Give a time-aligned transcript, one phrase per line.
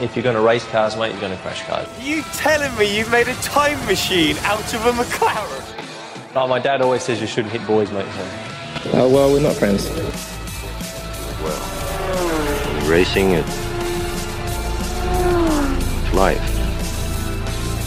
[0.00, 1.86] If you're going to race cars, mate, you're going to crash cars.
[2.00, 6.34] You telling me you've made a time machine out of a McLaren?
[6.34, 8.06] Like my dad always says, you shouldn't hit boys, mate.
[8.82, 8.90] So.
[8.90, 9.88] Uh, well, we're not friends.
[11.40, 13.64] Well, racing, it's
[16.12, 16.40] life.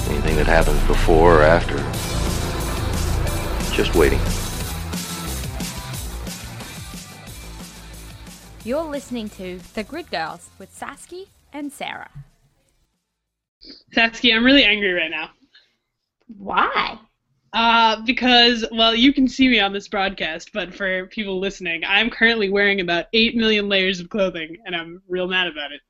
[0.09, 1.75] Anything that happens before or after,
[3.75, 4.21] just waiting.
[8.63, 12.09] You're listening to The Grid Girls with Sasky and Sarah.
[13.95, 15.31] Sasky, I'm really angry right now.
[16.37, 16.99] Why?
[17.53, 22.09] Uh, because, well, you can see me on this broadcast, but for people listening, I'm
[22.09, 25.81] currently wearing about 8 million layers of clothing, and I'm real mad about it.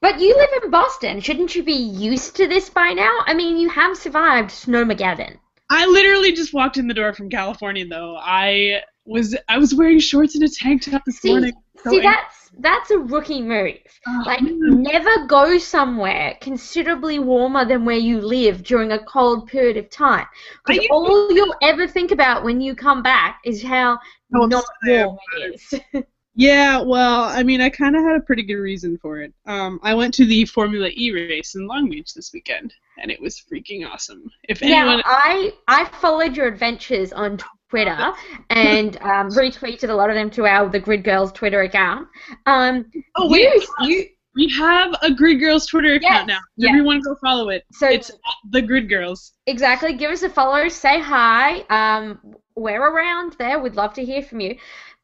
[0.00, 1.20] But you live in Boston.
[1.20, 3.18] Shouldn't you be used to this by now?
[3.26, 5.38] I mean, you have survived Snowmageddon.
[5.70, 8.16] I literally just walked in the door from California, though.
[8.16, 11.52] I was I was wearing shorts and a tank top this See, morning.
[11.82, 13.78] So see that's that's a rookie move.
[14.06, 19.76] Oh, Like, never go somewhere considerably warmer than where you live during a cold period
[19.76, 20.26] of time.
[20.66, 23.98] Because used all you'll ever think about when you come back is how
[24.30, 26.04] not warm it is.
[26.38, 29.34] Yeah, well, I mean, I kind of had a pretty good reason for it.
[29.46, 32.72] Um, I went to the Formula E race in Long Beach this weekend,
[33.02, 34.22] and it was freaking awesome.
[34.48, 37.38] If anyone, I I followed your adventures on
[37.70, 38.12] Twitter
[38.50, 42.08] and um, retweeted a lot of them to our The Grid Girls Twitter account.
[42.46, 46.38] Um, oh wait, you, you, we have a Grid Girls Twitter account Yes, now.
[46.56, 46.70] yes.
[46.70, 47.64] Everyone go follow it.
[47.72, 48.10] so It's
[48.50, 49.32] the Grid Girls.
[49.46, 49.94] exactly.
[49.94, 50.68] Give us a follow.
[50.68, 51.60] Say hi.
[51.70, 53.58] Um, we're around there.
[53.58, 54.56] We'd love to hear from you.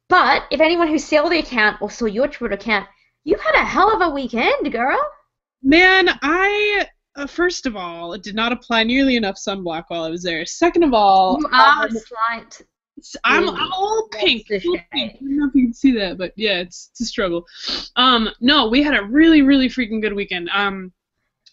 [0.09, 2.87] But if anyone who saw the account or saw your Twitter account,
[3.25, 5.01] you had a hell of a weekend, girl.
[5.63, 10.11] Man, I uh, first of all it did not apply nearly enough sunblock while I
[10.11, 10.45] was there.
[10.47, 12.63] Second of all, You are um, slight.
[13.25, 14.47] I'm, I'm all pink.
[14.49, 15.15] That's the pink.
[15.15, 17.45] I don't know if you can see that, but yeah, it's, it's a struggle.
[17.97, 20.49] Um, no, we had a really, really freaking good weekend.
[20.53, 20.93] Um,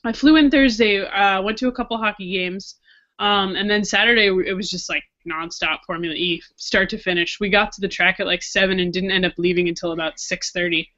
[0.04, 2.76] I flew in Thursday, uh, went to a couple hockey games,
[3.20, 7.40] um, and then Saturday it was just like nonstop Formula E, start to finish.
[7.40, 10.20] We got to the track at like seven and didn't end up leaving until about
[10.20, 10.90] six thirty.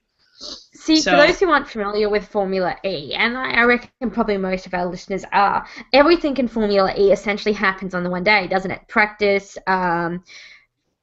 [0.73, 4.65] See, So- for those who aren't familiar with Formula E, and I reckon probably most
[4.65, 8.71] of our listeners are, everything in Formula E essentially happens on the one day, doesn't
[8.71, 8.81] it?
[8.87, 10.23] Practice, um,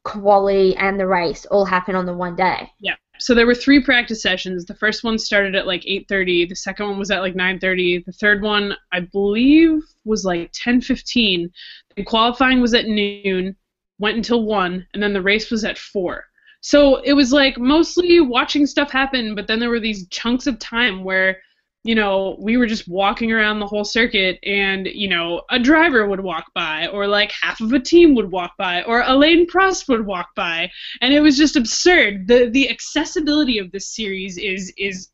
[0.03, 2.71] quali, and the race all happen on the one day.
[2.79, 2.95] Yeah.
[3.19, 4.65] So there were three practice sessions.
[4.65, 6.45] The first one started at like 8:30.
[6.49, 8.03] The second one was at like 9:30.
[8.05, 11.51] The third one, I believe, was like 10:15.
[11.95, 13.55] The qualifying was at noon,
[13.99, 16.25] went until one, and then the race was at four.
[16.61, 20.59] So it was like mostly watching stuff happen, but then there were these chunks of
[20.59, 21.41] time where,
[21.83, 26.07] you know, we were just walking around the whole circuit, and you know, a driver
[26.07, 29.87] would walk by, or like half of a team would walk by, or Alain Prost
[29.89, 30.69] would walk by,
[31.01, 32.27] and it was just absurd.
[32.27, 35.09] the The accessibility of this series is is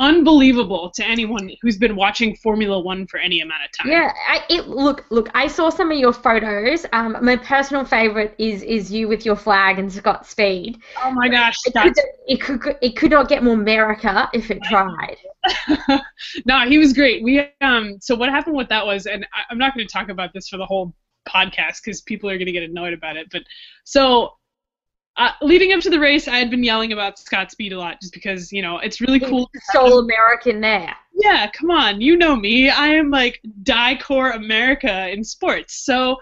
[0.00, 3.92] unbelievable to anyone who's been watching Formula One for any amount of time.
[3.92, 5.28] Yeah, I, it look look.
[5.34, 6.86] I saw some of your photos.
[6.92, 10.78] Um, my personal favorite is is you with your flag and Scott Speed.
[11.04, 11.94] Oh my gosh, It could,
[12.26, 15.18] it could it could not get more America if it tried.
[16.46, 17.22] no, he was great.
[17.22, 17.98] We um.
[18.00, 20.48] So what happened with that was, and I, I'm not going to talk about this
[20.48, 20.94] for the whole
[21.28, 23.28] podcast because people are going to get annoyed about it.
[23.30, 23.42] But
[23.84, 24.32] so.
[25.16, 28.00] Uh, leading up to the race, I had been yelling about Scott Speed a lot,
[28.00, 29.50] just because you know it's really cool.
[29.52, 30.94] He's so American there.
[31.12, 32.70] Yeah, come on, you know me.
[32.70, 35.84] I am like die core America in sports.
[35.84, 36.16] So,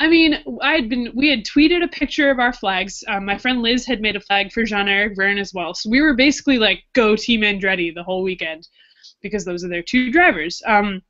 [0.00, 3.04] I mean, I had been we had tweeted a picture of our flags.
[3.06, 5.74] Um, my friend Liz had made a flag for Jean Eric Vergne as well.
[5.74, 8.66] So we were basically like go Team Andretti the whole weekend
[9.22, 10.62] because those are their two drivers.
[10.66, 11.02] Um,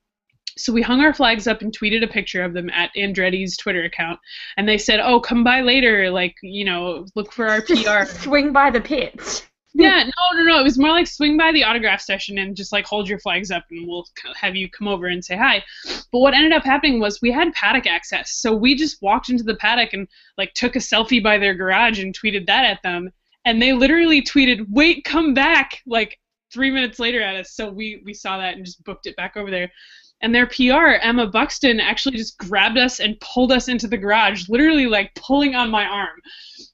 [0.56, 3.84] so we hung our flags up and tweeted a picture of them at Andretti's Twitter
[3.84, 4.18] account,
[4.56, 6.10] and they said, "Oh, come by later.
[6.10, 9.46] Like, you know, look for our Just PR." swing by the pits.
[9.78, 10.60] Yeah, no, no, no.
[10.60, 13.50] It was more like swing by the autograph session and just like hold your flags
[13.50, 15.62] up, and we'll have you come over and say hi.
[16.10, 19.44] But what ended up happening was we had paddock access, so we just walked into
[19.44, 23.10] the paddock and like took a selfie by their garage and tweeted that at them,
[23.44, 26.18] and they literally tweeted, "Wait, come back!" like
[26.50, 27.52] three minutes later at us.
[27.52, 29.70] So we we saw that and just booked it back over there.
[30.22, 34.48] And their PR, Emma Buxton, actually just grabbed us and pulled us into the garage,
[34.48, 36.20] literally like pulling on my arm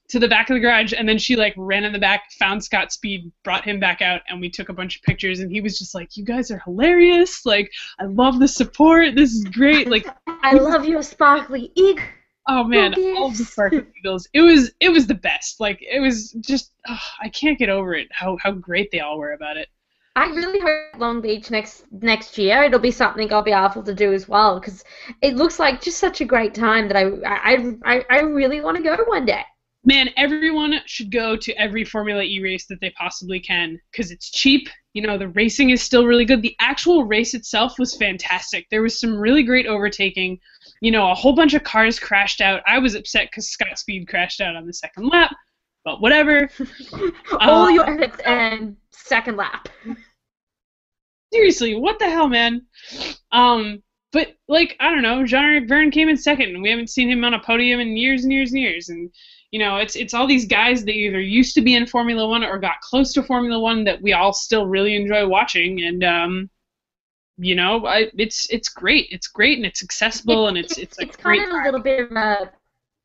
[0.09, 0.93] to the back of the garage.
[0.93, 4.21] And then she like ran in the back found scott speed brought him back out
[4.29, 5.39] and we took a bunch of pictures.
[5.39, 7.45] And he was just like you guys are hilarious.
[7.45, 9.15] Like i love the support.
[9.15, 9.89] This is great.
[9.89, 12.05] Like I love your sparkly eagle.
[12.47, 14.27] oh man all the sparkly eagles.
[14.33, 15.59] It was it was the best.
[15.59, 19.17] Like it was just ugh, i can't get over it how how great they all
[19.17, 19.67] were about it
[20.15, 23.95] I really hope Long Beach next next year it'll be something I'll be able to
[23.95, 24.83] do as well because
[25.21, 28.77] it looks like just such a great time that I I I, I really want
[28.77, 29.43] to go one day.
[29.85, 34.31] Man, everyone should go to every Formula E race that they possibly can because it's
[34.31, 34.69] cheap.
[34.93, 36.41] You know, the racing is still really good.
[36.41, 38.67] The actual race itself was fantastic.
[38.69, 40.39] There was some really great overtaking.
[40.79, 42.61] You know, a whole bunch of cars crashed out.
[42.65, 45.35] I was upset because Scott Speed crashed out on the second lap,
[45.85, 46.49] but whatever.
[47.39, 49.67] All Uh, your efforts and second lap.
[51.33, 52.65] seriously, what the hell, man?
[53.31, 53.81] Um,
[54.11, 57.23] but like I don't know, Jean-Eric Vergne came in second, and we haven't seen him
[57.23, 58.89] on a podium in years and years and years.
[58.89, 59.11] And
[59.51, 62.43] you know, it's it's all these guys that either used to be in Formula One
[62.43, 65.83] or got close to Formula One that we all still really enjoy watching.
[65.83, 66.49] And um,
[67.37, 69.07] you know, I, it's it's great.
[69.11, 71.41] It's great and it's accessible and it's it's a it's great.
[71.41, 72.51] kind of a little bit of a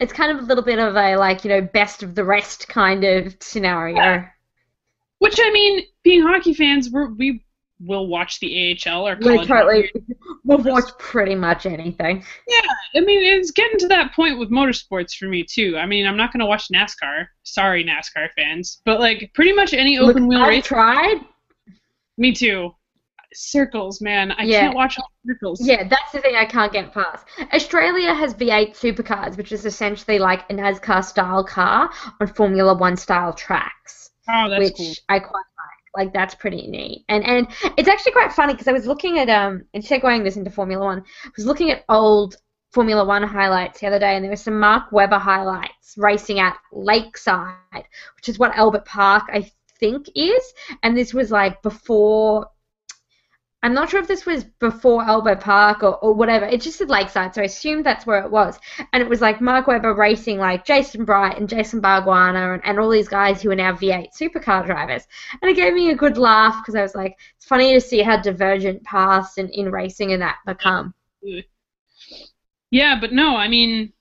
[0.01, 2.69] it's kind of a little bit of a like you know best of the rest
[2.69, 3.97] kind of scenario.
[3.97, 4.29] Yeah.
[5.19, 7.45] Which I mean, being hockey fans, we're, we
[7.81, 9.91] will watch the AHL or college hockey.
[10.45, 12.25] we'll watch pretty much anything.
[12.47, 12.61] Yeah,
[12.97, 15.77] I mean, it's getting to that point with motorsports for me too.
[15.77, 17.27] I mean, I'm not going to watch NASCAR.
[17.43, 20.65] Sorry, NASCAR fans, but like pretty much any Look, open wheel I've race.
[20.65, 21.21] tried.
[22.17, 22.75] Me too.
[23.35, 24.33] Circles, man.
[24.33, 24.61] I Yeah.
[24.63, 25.61] can't watch all circles.
[25.61, 27.27] Yeah, that's the thing I can't get past.
[27.53, 31.91] Australia has V8 supercars, which is essentially like a NASCAR style car
[32.21, 34.11] on Formula One style tracks.
[34.29, 34.93] Oh, that's which cool.
[35.09, 35.45] I quite like.
[35.97, 39.29] Like that's pretty neat, and and it's actually quite funny because I was looking at
[39.31, 41.03] um and segueing this into Formula One.
[41.25, 42.37] I was looking at old
[42.71, 46.57] Formula One highlights the other day, and there were some Mark Webber highlights racing at
[46.73, 47.55] Lakeside,
[48.17, 49.51] which is what Albert Park I
[49.81, 50.53] think is,
[50.83, 52.47] and this was like before.
[53.63, 56.47] I'm not sure if this was before Albert Park or, or whatever.
[56.47, 58.57] It just said Lakeside, so I assumed that's where it was.
[58.93, 62.79] And it was like Mark Webber racing like Jason Bright and Jason Bargwanna and, and
[62.79, 65.03] all these guys who are now V8 supercar drivers.
[65.43, 68.01] And it gave me a good laugh because I was like, it's funny to see
[68.01, 70.95] how divergent paths in, in racing and that become.
[72.71, 73.93] Yeah, but no, I mean,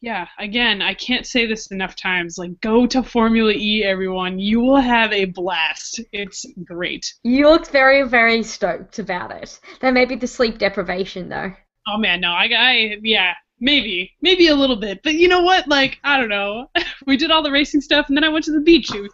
[0.00, 2.38] yeah, again, I can't say this enough times.
[2.38, 4.38] Like, go to Formula E, everyone.
[4.38, 6.00] You will have a blast.
[6.12, 7.14] It's great.
[7.22, 9.58] You look very, very stoked about it.
[9.80, 11.52] That may be the sleep deprivation, though.
[11.88, 15.68] Oh man, no, I, I, yeah, maybe, maybe a little bit, but you know what?
[15.68, 16.68] Like, I don't know.
[17.06, 18.92] we did all the racing stuff, and then I went to the beach.
[18.92, 19.12] It was.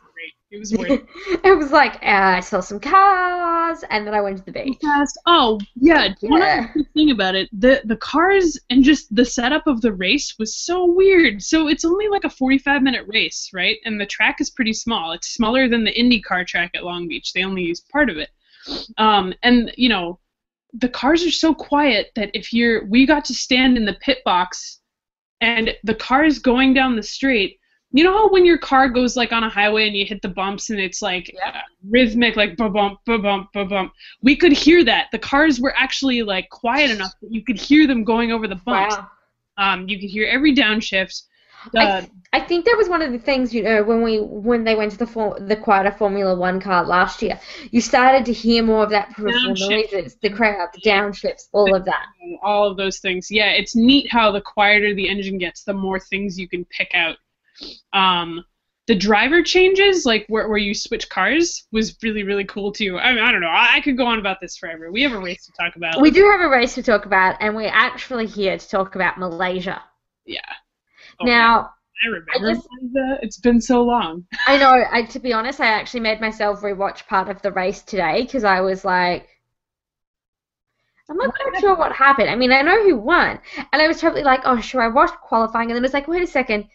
[0.53, 1.07] It was worth it.
[1.45, 4.79] it was like uh, I saw some cars, and then I went to the beach.
[4.83, 5.19] fast.
[5.27, 6.69] Oh yeah, one Yeah.
[6.75, 10.55] other thing about it, the the cars and just the setup of the race was
[10.55, 11.43] so weird.
[11.43, 13.79] So it's only like a 45 minute race, right?
[13.87, 15.13] And the track is pretty small.
[15.13, 17.33] It's smaller than the IndyCar track at Long Beach.
[17.33, 18.29] They only use part of it.
[18.99, 20.19] Um, and you know,
[20.75, 24.19] the cars are so quiet that if you're, we got to stand in the pit
[24.25, 24.81] box,
[25.41, 27.59] and the car is going down the street.
[27.93, 30.29] You know how when your car goes like on a highway and you hit the
[30.29, 31.53] bumps and it's like uh,
[31.89, 33.93] rhythmic, like ba bump, ba bump, ba bump.
[34.23, 35.09] We could hear that.
[35.12, 38.56] The cars were actually like quiet enough that you could hear them going over the
[38.56, 38.97] bumps.
[38.97, 39.09] Wow.
[39.59, 41.23] Um, you could hear every downshift.
[41.73, 44.65] The, I, I think that was one of the things you know when we when
[44.65, 47.39] they went to the for, the quieter Formula One car last year.
[47.71, 51.85] You started to hear more of that peripheral noises, the crowd, the downshifts, all of
[51.85, 52.06] that.
[52.43, 53.31] all of those things.
[53.31, 56.94] Yeah, it's neat how the quieter the engine gets, the more things you can pick
[56.94, 57.17] out.
[57.93, 58.45] Um,
[58.89, 62.99] the driver changes, like where, where you switch cars, was really really cool too.
[62.99, 63.49] I mean, I don't know.
[63.49, 64.91] I, I could go on about this forever.
[64.91, 66.01] We have a race to talk about.
[66.01, 69.19] We do have a race to talk about, and we're actually here to talk about
[69.19, 69.83] Malaysia.
[70.27, 70.41] yeah.
[71.21, 71.71] Oh, Now,
[72.05, 72.31] I remember.
[72.35, 72.69] I just-
[73.23, 74.25] It's been so long.
[74.49, 74.85] I know.
[74.91, 78.43] I, to be honest, I actually made myself rewatch part of the race today because
[78.45, 79.29] I was like,
[81.09, 82.31] I'm not quite sure what happened.
[82.31, 83.39] I mean, I know who won,
[83.73, 86.09] and I was totally like, oh, sure, I watched qualifying, and then it was like,
[86.09, 86.67] wait a second,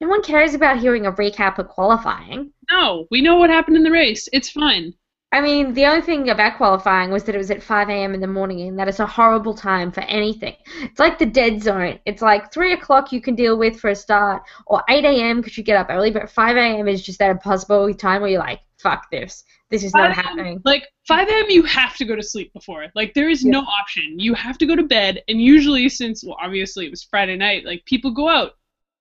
[0.00, 2.52] no one cares about hearing a recap of qualifying.
[2.70, 4.28] No, we know what happened in the race.
[4.32, 4.94] It's fine.
[5.32, 8.14] I mean, the only thing about qualifying was that it was at 5 a.m.
[8.14, 10.54] in the morning, and that is a horrible time for anything.
[10.80, 11.98] It's like the dead zone.
[12.06, 15.40] It's like 3 o'clock you can deal with for a start, or 8 a.m.
[15.40, 16.86] because you get up early, but 5 a.m.
[16.86, 19.42] is just that impossible time where you're like, fuck this.
[19.70, 20.60] This is not happening.
[20.64, 21.46] Like 5 a.m.
[21.48, 22.86] you have to go to sleep before.
[22.94, 24.20] Like there is no option.
[24.20, 27.64] You have to go to bed, and usually since well obviously it was Friday night,
[27.64, 28.52] like people go out,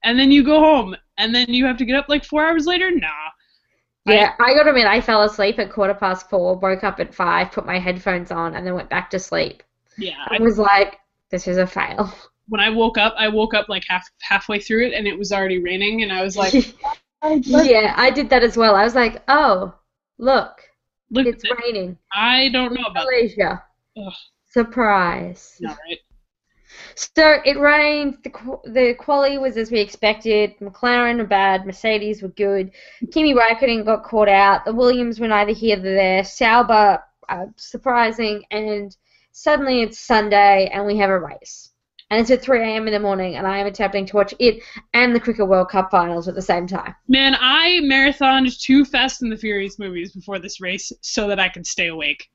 [0.03, 2.65] and then you go home, and then you have to get up like four hours
[2.65, 2.91] later.
[2.91, 3.07] Nah.
[4.05, 7.51] Yeah, I gotta admit, I fell asleep at quarter past four, woke up at 5,
[7.53, 9.63] put my headphones on, and then went back to sleep.
[9.98, 10.25] Yeah.
[10.27, 12.13] I I, was like, this is a fail.
[12.50, 15.31] when I woke up, I woke up like half halfway through it, and it was
[15.31, 16.53] already raining, and I was like,
[17.24, 18.75] yeah, I did that as well.
[18.75, 19.74] I was like, oh,
[20.17, 20.62] look,
[21.10, 21.98] look, it's raining.
[22.13, 23.63] I don't know about Malaysia.
[24.50, 25.62] Surprise.
[25.62, 26.00] right?
[26.95, 28.17] So it rained.
[28.23, 28.31] The
[28.65, 30.57] the quali was as we expected.
[30.59, 31.65] McLaren were bad.
[31.65, 32.71] Mercedes were good.
[33.12, 34.65] Kimi Raikkonen got caught out.
[34.65, 36.23] The Williams were neither here nor there.
[36.23, 38.43] Sauber, uh, surprising.
[38.51, 38.95] And
[39.31, 41.71] suddenly it's Sunday and we have a race.
[42.09, 42.88] and it's at 3 a.m.
[42.88, 44.62] in the morning, and I am attempting to watch it
[44.93, 46.93] and the Cricket World Cup finals at the same time.
[47.07, 51.50] Man, I marathoned two Fast and the Furious movies before this race so that I
[51.50, 52.29] could stay awake.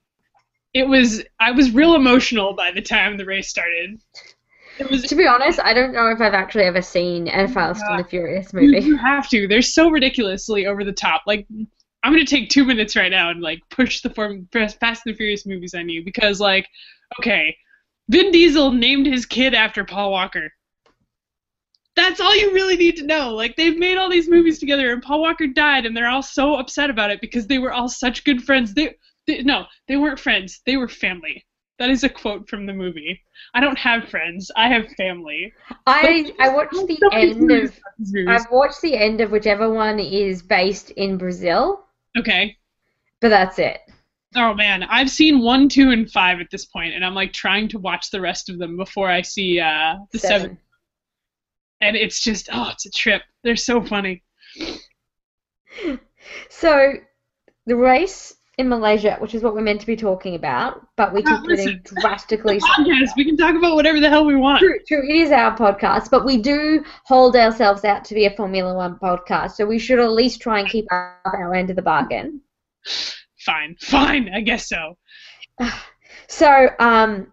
[0.74, 4.00] It was I was real emotional by the time the race started.
[4.90, 7.98] Was To be honest, I don't know if I've actually ever seen a Fast and
[7.98, 8.86] the Furious you, movie.
[8.86, 9.48] you have to.
[9.48, 11.22] They're so ridiculously over the top.
[11.26, 11.46] Like
[12.02, 15.14] I'm gonna take two minutes right now and like push the form, Fast and the
[15.14, 16.68] Furious movies on you because like,
[17.20, 17.56] okay,
[18.08, 20.52] Vin Diesel named his kid after Paul Walker.
[21.96, 23.34] That's all you really need to know.
[23.34, 26.54] Like they've made all these movies together, and Paul Walker died, and they're all so
[26.54, 28.74] upset about it because they were all such good friends.
[28.74, 28.94] They,
[29.26, 30.60] they no, they weren't friends.
[30.64, 31.44] They were family.
[31.78, 33.20] That is a quote from the movie.
[33.54, 34.50] I don't have friends.
[34.56, 35.52] I have family.
[35.86, 38.28] I I watched the So end of about these movies.
[38.28, 41.84] I've watched the end of whichever one is based in Brazil,
[42.16, 42.56] Okay.
[43.20, 43.80] but that's it.
[44.34, 47.68] Oh man, I've seen one, two, and five at this point, and I'm like trying
[47.68, 50.58] to watch the rest of them before I see uh, the seven.
[51.80, 53.22] And it's just, oh, it's a trip.
[53.44, 54.24] They're so funny.
[56.50, 56.94] So
[57.66, 61.22] the race in Malaysia, which is what we're meant to be talking about, but we
[61.26, 63.10] Ah, keep getting drastically Podcast.
[63.16, 64.58] We can talk about whatever the hell we want.
[64.60, 65.08] True, true.
[65.08, 68.96] It is our podcast, but we do hold ourselves out to be a Formula One
[68.98, 72.40] podcast, so we should at least try and keep up our end of the bargain.
[73.38, 74.28] Fine, fine.
[74.34, 74.98] I guess so.
[76.30, 77.32] So, um,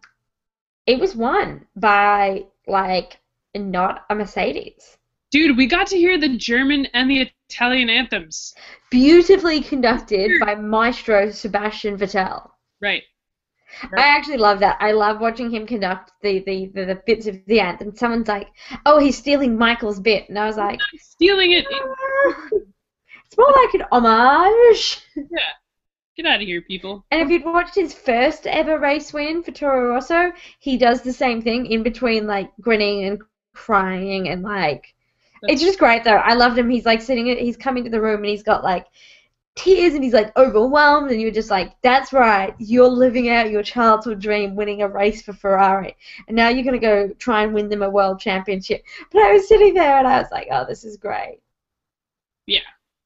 [0.86, 3.20] it was won by like
[3.54, 4.98] not a Mercedes.
[5.32, 8.54] Dude, we got to hear the German and the Italian anthems.
[8.90, 12.50] Beautifully conducted by Maestro Sebastian Vettel.
[12.82, 13.04] Right.
[13.98, 14.78] I actually love that.
[14.80, 17.96] I love watching him conduct the, the, the, the bits of the anthem.
[17.96, 18.48] Someone's like,
[18.86, 21.66] "Oh, he's stealing Michael's bit," and I was like, Stealing it.
[21.70, 22.50] "Ah,
[23.26, 25.50] "It's more like an homage." Yeah,
[26.16, 27.06] get out of here, people.
[27.12, 31.14] And if you'd watched his first ever race win for Toro Rosso, he does the
[31.14, 33.22] same thing in between like grinning and
[33.54, 34.95] crying and like
[35.48, 36.16] it's just great though.
[36.16, 36.70] I loved him.
[36.70, 38.88] He's like sitting he's coming to the room and he's got like
[39.56, 43.64] tears and he's like overwhelmed and you're just like, That's right, you're living out your
[43.64, 45.96] childhood dream winning a race for Ferrari.
[46.28, 48.84] And now you're gonna go try and win them a world championship.
[49.12, 51.40] But I was sitting there and I was like, Oh, this is great.
[52.46, 52.60] Yeah.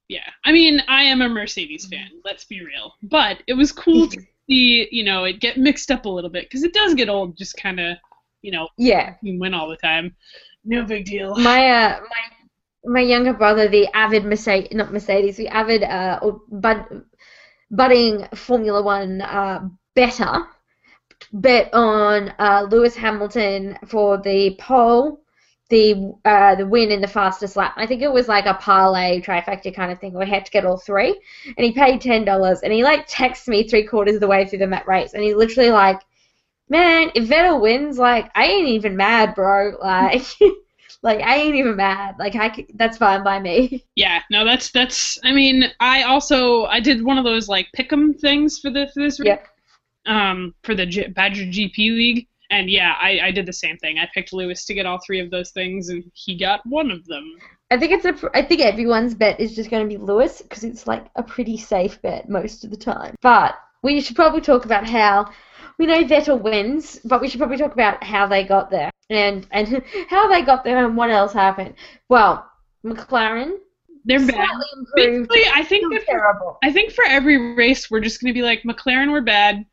[0.08, 0.28] Yeah.
[0.44, 1.96] I mean, I am a Mercedes mm-hmm.
[1.96, 2.10] fan.
[2.26, 2.94] Let's be real.
[3.04, 4.20] But it was cool to
[4.50, 7.38] see, you know, it get mixed up a little bit because it does get old.
[7.38, 7.98] Just kind of,
[8.42, 9.16] you know, Yeah.
[9.22, 10.16] you win all the time.
[10.64, 11.36] No big deal.
[11.36, 12.24] my uh my
[12.86, 17.04] my younger brother, the avid Mercedes, not Mercedes, the avid uh or bud,
[17.72, 20.46] budding Formula One uh better
[21.34, 25.22] bet on uh Lewis Hamilton for the pole,
[25.70, 27.74] the uh the win in the fastest lap.
[27.78, 30.52] I think it was like a parlay trifecta kind of thing where he had to
[30.52, 34.16] get all three, and he paid ten dollars, and he like texts me three quarters
[34.16, 36.00] of the way through the mat race, and he literally like.
[36.70, 39.78] Man, if Vettel wins, like I ain't even mad, bro.
[39.82, 40.24] Like,
[41.02, 42.16] like I ain't even mad.
[42.20, 43.84] Like I, c- that's fine by me.
[43.96, 45.20] Yeah, no, that's that's.
[45.26, 49.02] I mean, I also I did one of those like pick'em things for the for
[49.04, 49.48] this Yep.
[50.06, 54.00] um for the G- Badger GP League, and yeah, I I did the same thing.
[54.00, 57.06] I picked Lewis to get all three of those things, and he got one of
[57.08, 57.26] them.
[57.72, 58.30] I think it's a.
[58.34, 61.58] I think everyone's bet is just going to be Lewis because it's like a pretty
[61.58, 63.16] safe bet most of the time.
[63.22, 65.30] But we should probably talk about how
[65.80, 69.48] we know Vettel wins, but we should probably talk about how they got there and
[69.52, 71.74] and how they got there and what else happened.
[72.10, 72.46] Well,
[72.86, 73.54] McLaren
[74.06, 74.48] They're bad.
[74.78, 75.30] improved.
[75.30, 76.58] Basically, I think that for.
[76.64, 79.66] I think for every race we're just gonna be like McLaren were bad.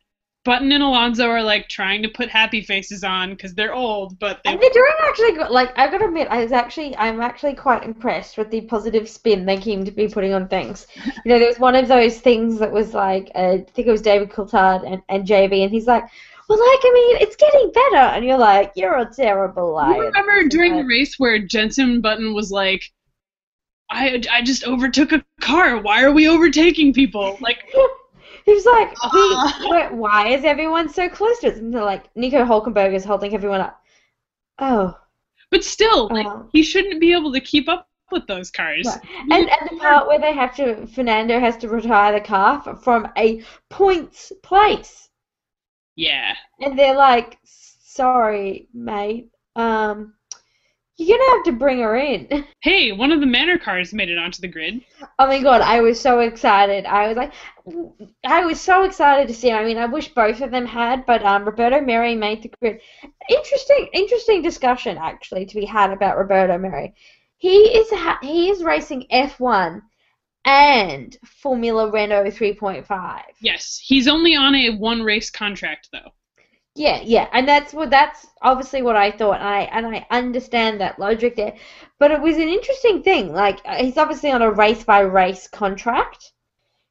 [0.47, 4.41] Button and Alonso are like trying to put happy faces on because they're old, but
[4.45, 5.49] they And they're doing actually good.
[5.51, 9.09] Like I've got to admit, I was actually I'm actually quite impressed with the positive
[9.09, 10.87] spin they seem to be putting on things.
[11.25, 13.91] You know, there was one of those things that was like uh, I think it
[13.91, 16.05] was David Coulthard and, and JB, and he's like,
[16.47, 20.05] "Well, like I mean, it's getting better," and you're like, "You're a terrible liar." You
[20.05, 22.89] remember during the race where Jensen Button was like,
[23.89, 25.81] I, I just overtook a car.
[25.81, 27.37] Why are we overtaking people?
[27.41, 27.65] Like,
[28.47, 28.95] He was like,
[29.91, 33.59] "Why is everyone so close to us?" And they're like, Nico Hulkenberg is holding everyone
[33.59, 33.83] up.
[34.57, 34.97] Oh,
[35.51, 36.47] but still, like, Oh.
[36.53, 38.87] he shouldn't be able to keep up with those cars.
[38.87, 39.01] Right.
[39.31, 43.09] And, and the part where they have to, Fernando has to retire the car from
[43.17, 45.09] a points place,
[45.97, 46.33] Yeah.
[46.61, 50.13] and they're like, "Sorry, mate, um,
[50.97, 54.17] you're gonna have to bring her in." Hey, one of the Manor cars made it
[54.17, 54.81] onto the grid.
[55.19, 56.85] Oh my god, I was so excited.
[56.85, 57.31] I was like,
[58.25, 59.49] I was so excited to see.
[59.49, 59.57] him.
[59.57, 62.81] I mean, I wish both of them had, but um, Roberto Merhi made the grid.
[63.29, 66.93] Interesting, interesting discussion actually to be had about Roberto Merhi.
[67.37, 69.81] He is ha- he is racing F1
[70.43, 73.21] and Formula Renault 3.5.
[73.41, 76.11] Yes, he's only on a one race contract though.
[76.77, 80.79] Yeah, yeah, and that's what that's obviously what I thought, and I and I understand
[80.79, 81.55] that logic there,
[81.97, 83.33] but it was an interesting thing.
[83.33, 86.31] Like uh, he's obviously on a race by race contract,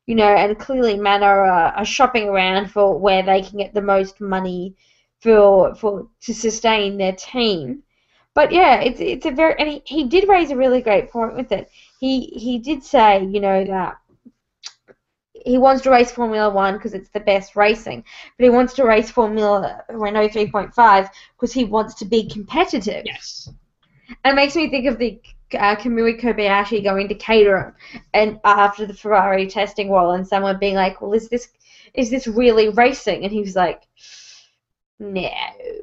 [0.06, 3.82] you know, and clearly Manor are, are shopping around for where they can get the
[3.82, 4.74] most money
[5.20, 7.82] for for to sustain their team.
[8.34, 11.36] But yeah, it's it's a very and he, he did raise a really great point
[11.36, 11.70] with it.
[12.00, 13.96] He he did say, you know, that
[15.46, 18.04] he wants to race Formula One because it's the best racing,
[18.36, 23.02] but he wants to race Formula Renault 3.5 because he wants to be competitive.
[23.06, 23.48] Yes.
[24.24, 25.20] And it makes me think of the
[25.54, 27.74] uh, Kamui Kobayashi going to Caterham
[28.12, 31.48] and after the Ferrari testing wall, and someone being like, "Well, is this
[31.94, 33.82] is this really racing?" And he was like,
[34.98, 35.30] "No,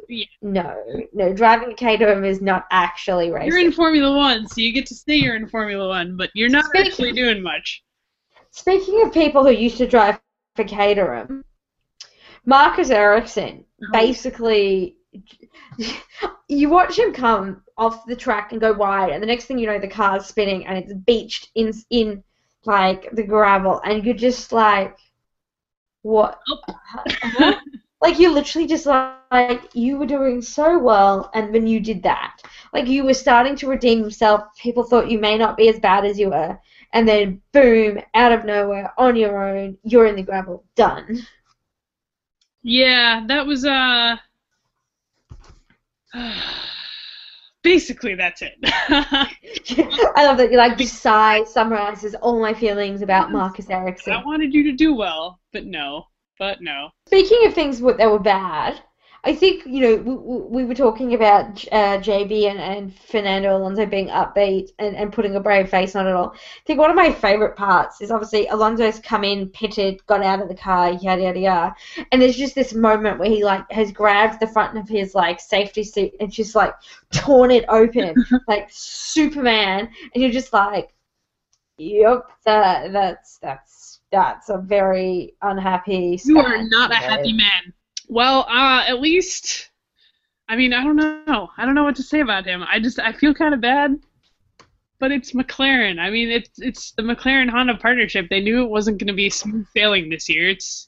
[0.10, 0.26] Yeah.
[0.42, 0.76] no,
[1.14, 1.34] no.
[1.34, 4.96] Driving a Caterham is not actually racing." You're in Formula One, so you get to
[4.96, 7.82] say you're in Formula One, but you're not Speaking- actually doing much.
[8.54, 10.20] Speaking of people who used to drive
[10.56, 11.44] for Caterham,
[12.46, 13.92] Marcus Ericsson Oh.
[13.92, 14.96] basically,
[16.48, 19.66] you watch him come off the track and go wide, and the next thing you
[19.66, 22.24] know, the car's spinning and it's beached in in
[22.66, 24.98] like the gravel, and you're just like,
[26.04, 26.40] what?
[26.48, 27.60] Oh.
[28.04, 32.42] Like you literally just like you were doing so well, and then you did that.
[32.74, 34.44] Like you were starting to redeem yourself.
[34.62, 36.60] People thought you may not be as bad as you were,
[36.94, 40.64] and then boom, out of nowhere, on your own, you're in the gravel.
[40.76, 41.26] Done.
[42.62, 44.16] Yeah, that was uh.
[47.64, 48.58] Basically, that's it.
[48.64, 49.28] I
[50.18, 54.14] love that you like sigh summarizes all my feelings about Marcus Ericsson.
[54.14, 56.08] I wanted you to do well, but no,
[56.38, 56.90] but no.
[57.08, 58.82] Speaking of things that were bad,
[59.26, 63.56] I think you know we, we we were talking about uh, JB and, and Fernando
[63.56, 66.34] Alonso being upbeat and, and putting a brave face on it all.
[66.34, 70.42] I think one of my favorite parts is obviously Alonso's come in, pitted, got out
[70.42, 71.76] of the car, yada yada yada,
[72.12, 75.40] and there's just this moment where he like has grabbed the front of his like
[75.40, 76.74] safety suit and just like
[77.14, 78.14] torn it open
[78.50, 80.94] like Superman, and you're just like,
[81.78, 86.20] yep, that that's that's that's a very unhappy.
[86.26, 87.74] You are not a happy man.
[88.10, 89.70] Well, uh, at least,
[90.48, 91.50] I mean, I don't know.
[91.58, 92.64] I don't know what to say about him.
[92.64, 94.00] I just, I feel kind of bad.
[95.00, 96.00] But it's McLaren.
[96.00, 98.30] I mean, it's it's the McLaren Honda partnership.
[98.30, 100.48] They knew it wasn't going to be smooth sailing this year.
[100.48, 100.88] It's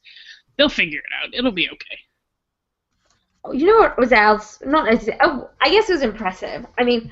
[0.57, 1.33] they'll figure it out.
[1.33, 3.57] It'll be okay.
[3.57, 4.59] You know what was else?
[4.65, 6.65] Not as Oh, I guess it was impressive.
[6.77, 7.11] I mean,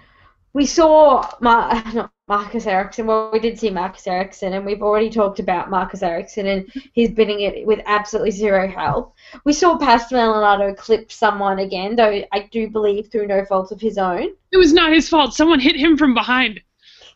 [0.53, 3.07] we saw Mar- not Marcus Ericsson.
[3.07, 7.11] Well, we did see Marcus Ericsson, and we've already talked about Marcus Ericsson and he's
[7.11, 9.13] bidding it with absolutely zero help.
[9.43, 13.81] We saw Pastor Maldonado clip someone again, though I do believe through no fault of
[13.81, 14.29] his own.
[14.51, 15.33] It was not his fault.
[15.33, 16.61] Someone hit him from behind.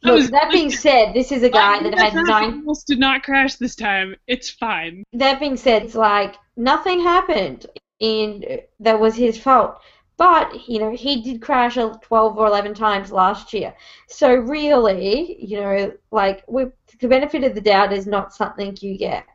[0.03, 2.53] That Look, was that being said, this is a guy that had nine.
[2.53, 4.15] Almost did not crash this time.
[4.27, 5.03] It's fine.
[5.13, 7.65] that being said, it's like nothing happened
[7.99, 9.79] and that was his fault.
[10.17, 13.75] But, you know, he did crash 12 or 11 times last year.
[14.07, 16.65] So, really, you know, like, we,
[16.99, 19.25] the benefit of the doubt is not something you get.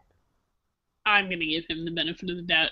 [1.06, 2.70] I'm gonna give him the benefit of the doubt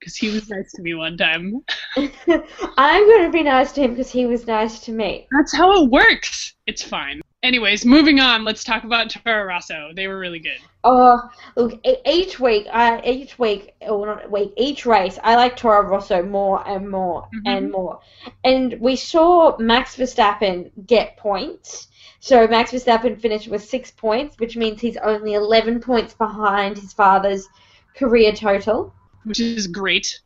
[0.00, 1.62] because he was nice to me one time.
[1.96, 5.28] I'm going to be nice to him because he was nice to me.
[5.30, 6.54] That's how it works.
[6.66, 7.20] It's fine.
[7.42, 8.44] Anyways, moving on.
[8.44, 9.92] Let's talk about Toro Rosso.
[9.94, 10.58] They were really good.
[10.84, 15.88] Oh, look, each week, I each week, or not week, each race, I like Toro
[15.88, 17.46] Rosso more and more mm-hmm.
[17.46, 18.00] and more.
[18.44, 21.88] And we saw Max Verstappen get points.
[22.20, 26.92] So Max Verstappen finished with six points, which means he's only 11 points behind his
[26.92, 27.48] father's
[27.96, 28.92] career total.
[29.24, 30.20] which is great.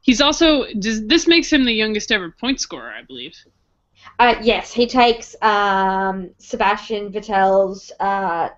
[0.00, 3.36] He's also does this makes him the youngest ever point scorer, I believe.
[4.18, 8.50] Uh, yes, he takes um, Sebastian Vettel's uh,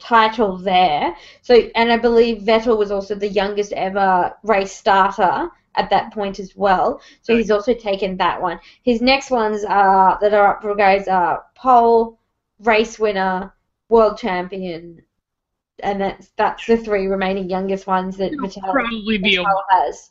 [0.00, 1.14] title there.
[1.42, 6.40] So, and I believe Vettel was also the youngest ever race starter at that point
[6.40, 7.00] as well.
[7.22, 8.58] So he's also taken that one.
[8.82, 12.18] His next ones are that are up for grabs are pole,
[12.58, 13.54] race winner,
[13.88, 15.02] world champion,
[15.82, 19.62] and that's that's the three remaining youngest ones that It'll Vettel, probably be a Vettel
[19.70, 20.10] has.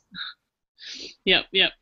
[1.24, 1.72] Yep, yep.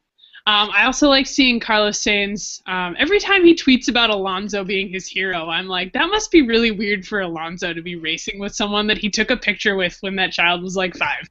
[0.48, 2.66] Um, I also like seeing Carlos Sainz.
[2.66, 6.40] Um, every time he tweets about Alonso being his hero, I'm like, that must be
[6.40, 9.98] really weird for Alonso to be racing with someone that he took a picture with
[10.00, 11.28] when that child was like five.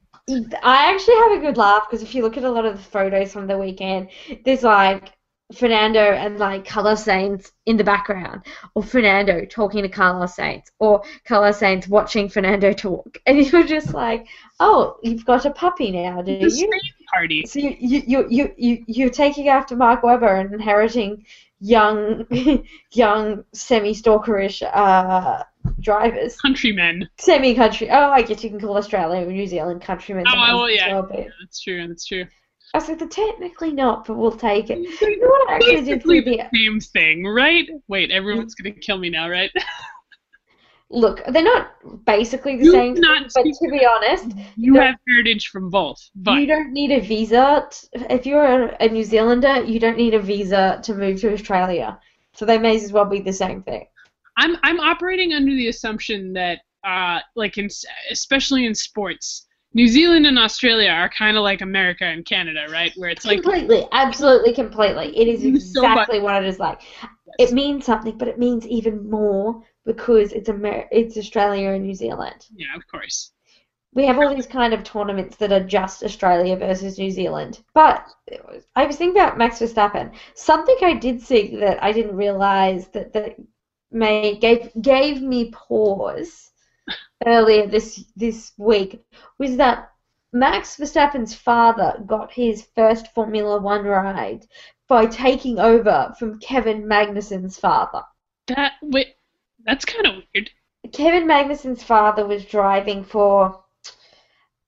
[0.61, 2.83] I actually have a good laugh because if you look at a lot of the
[2.83, 4.09] photos from the weekend,
[4.45, 5.13] there's like
[5.51, 8.43] Fernando and like Carlos Sainz in the background,
[8.75, 13.95] or Fernando talking to Carlos Sainz, or Carlos Sainz watching Fernando talk, and you're just
[13.95, 14.27] like,
[14.59, 16.69] oh, you've got a puppy now, do you?
[17.17, 17.45] Party.
[17.45, 21.25] So you you you you you you're taking after Mark Webber and inheriting
[21.59, 22.25] young
[22.91, 25.43] young semi-stalkerish uh,
[25.79, 27.09] drivers, Countrymen.
[27.17, 27.89] semi-country.
[27.89, 30.25] Oh, I guess you can call Australia or New Zealand countrymen.
[30.27, 30.93] Oh, well, yeah.
[30.93, 31.27] well, yeah.
[31.41, 31.87] That's true.
[31.87, 32.25] That's true.
[32.73, 34.77] I like, they're technically not, but we'll take it.
[35.01, 37.67] You know what I actually did Basically see the the same thing, right?
[37.87, 39.51] Wait, everyone's gonna kill me now, right?
[40.89, 45.49] look, they're not basically the You same, not but to be honest, You have heritage
[45.49, 47.67] from both, but you don't need a visa.
[47.69, 51.99] t if you're a, New Zealander, you don't need a visa to move to Australia.
[52.33, 53.85] So they may as well be the same thing.
[54.37, 57.67] I'm I'm operating under the assumption that uh like in
[58.11, 62.93] especially in sports, New Zealand and Australia are kind of like America and Canada, right?
[62.95, 65.17] Where it's like completely, absolutely, completely.
[65.17, 66.81] It is Means so exactly what it is like.
[67.39, 71.95] It means something, but it means even more because it's Amer- it's Australia and New
[71.95, 72.45] Zealand.
[72.55, 73.31] yeah, of course.
[73.93, 77.63] We have all these kind of tournaments that are just Australia versus New Zealand.
[77.73, 78.05] But
[78.75, 80.11] I was thinking about Max Verstappen.
[80.35, 83.37] Something I did see that I didn't realize that that
[83.89, 86.51] may gave gave me pause
[87.25, 89.01] earlier this this week
[89.39, 89.89] was that
[90.33, 94.45] Max Verstappen's father got his first Formula One ride
[94.89, 98.03] by taking over from Kevin Magnussen's father.
[98.47, 99.16] That wait,
[99.67, 100.49] that's kind of weird.
[100.93, 103.63] Kevin Magnussen's father was driving for,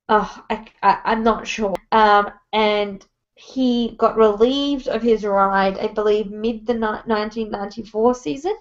[0.10, 1.76] oh, I, I, I'm not sure.
[1.92, 8.56] Um, and he got relieved of his ride, I believe, mid the ni- 1994 season,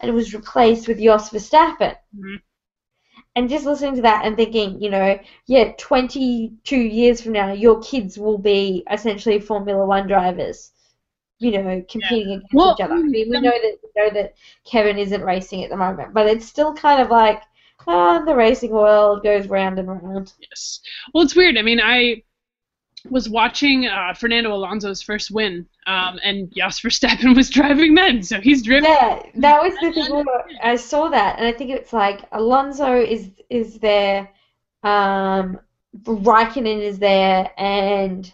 [0.00, 1.96] and was replaced with Jos Verstappen.
[2.16, 2.42] Mhm.
[3.36, 7.80] And just listening to that and thinking, you know, yeah, 22 years from now, your
[7.80, 10.72] kids will be essentially Formula One drivers.
[11.44, 12.94] You know, competing against Well, each other.
[12.94, 16.14] I mean, we um, know that we know that Kevin isn't racing at the moment,
[16.14, 17.42] but it's still kind of like,
[17.86, 20.32] ah, the racing world goes round and round.
[20.40, 20.80] Yes.
[21.12, 21.58] Well, it's weird.
[21.58, 22.22] I mean, I
[23.10, 28.40] was watching uh, Fernando Alonso's first win, um, and Jos Verstappen was driving then, so
[28.40, 28.90] he's driven.
[28.90, 30.24] Yeah, that was the thing.
[30.62, 34.30] I saw that, and I think it's like Alonso is is there,
[34.82, 35.60] um,
[36.04, 38.32] Raikkonen is there, and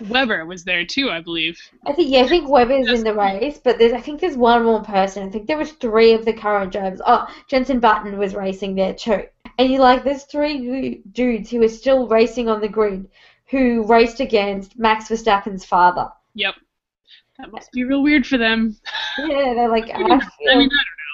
[0.00, 1.58] Webber was there too, I believe.
[1.86, 4.64] I think yeah, I think Webber's in the race, but there's I think there's one
[4.64, 5.26] more person.
[5.26, 7.00] I think there was three of the current drivers.
[7.06, 9.24] Oh, Jensen Button was racing there too.
[9.58, 13.08] And you like there's three dudes who are still racing on the grid
[13.46, 16.08] who raced against Max Verstappen's father.
[16.34, 16.54] Yep.
[17.38, 18.76] That must be real weird for them.
[19.18, 20.70] Yeah, they're like I I feel, mean,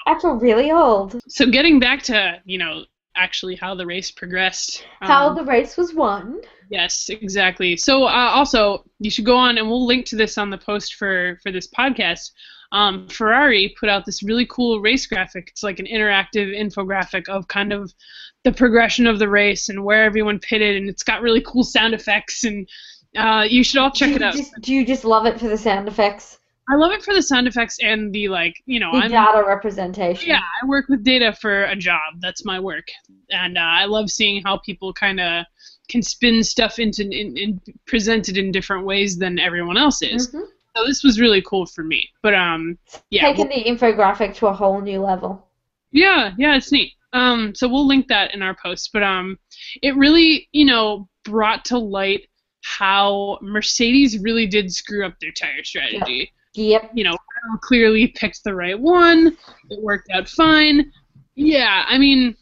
[0.07, 1.19] I feel really old.
[1.27, 4.85] so getting back to you know actually how the race progressed.
[5.01, 6.41] How um, the race was won.
[6.71, 7.75] Yes, exactly.
[7.75, 10.95] So uh, also, you should go on, and we'll link to this on the post
[10.95, 12.31] for for this podcast.
[12.71, 15.49] Um, Ferrari put out this really cool race graphic.
[15.49, 17.93] It's like an interactive infographic of kind of
[18.45, 21.93] the progression of the race and where everyone pitted, and it's got really cool sound
[21.93, 22.45] effects.
[22.45, 22.69] And
[23.17, 24.33] uh, you should all check it out.
[24.35, 26.39] Just, do you just love it for the sound effects?
[26.69, 28.55] I love it for the sound effects and the like.
[28.65, 30.29] You know, The I'm data representation.
[30.29, 32.21] yeah, I work with data for a job.
[32.21, 32.87] That's my work,
[33.29, 35.45] and uh, I love seeing how people kind of
[35.91, 40.29] can spin stuff into in, in present it in different ways than everyone else is.
[40.29, 40.45] Mhm.
[40.75, 42.09] So this was really cool for me.
[42.23, 42.77] But um,
[43.09, 45.47] yeah, Taking the infographic to a whole new level.
[45.91, 46.93] yeah, yeah, it's neat.
[47.13, 48.91] Um, so we'll link that in our post.
[48.93, 49.37] But um,
[49.81, 52.27] it really, you know, brought to light
[52.63, 56.31] how Mercedes really did screw up their tire strategy.
[56.53, 56.91] Yep.
[56.93, 57.17] You know,
[57.61, 59.35] clearly picked the right one.
[59.69, 60.91] It worked out fine.
[61.35, 62.35] Yeah, I mean,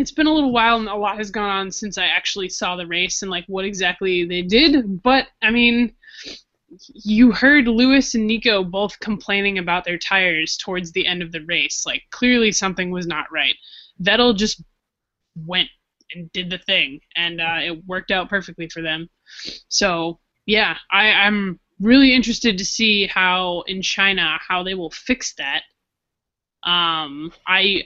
[0.00, 2.76] it's been a little while and a lot has gone on since I actually saw
[2.76, 5.02] the race and like what exactly they did.
[5.02, 5.94] But I mean,
[6.94, 11.44] you heard Lewis and Nico both complaining about their tires towards the end of the
[11.44, 11.84] race.
[11.84, 13.54] Like clearly something was not right.
[14.02, 14.62] Vettel just
[15.46, 15.68] went
[16.12, 19.08] and did the thing, and uh, it worked out perfectly for them.
[19.68, 25.34] So yeah, I, I'm really interested to see how in China how they will fix
[25.34, 25.62] that.
[26.62, 27.84] Um, I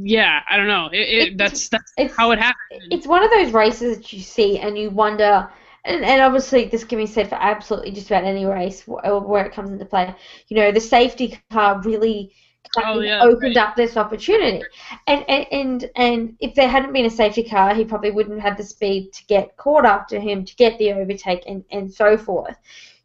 [0.00, 0.88] yeah, I don't know.
[0.92, 2.92] It, it, It's- that's that's it's- how it happened.
[2.92, 5.48] It's one of those races that you see and you wonder,
[5.84, 9.52] and, and obviously this can be said for absolutely just about any race where it
[9.52, 10.14] comes into play.
[10.48, 12.32] You know, the safety car really
[12.74, 13.56] kind Oh, yeah, opened right.
[13.56, 14.68] up this opportunity.
[15.06, 18.56] And, and and and if there hadn't been a safety car, he probably wouldn't have
[18.56, 22.16] the speed to get caught up to him to get the overtake and, and so
[22.18, 22.56] forth.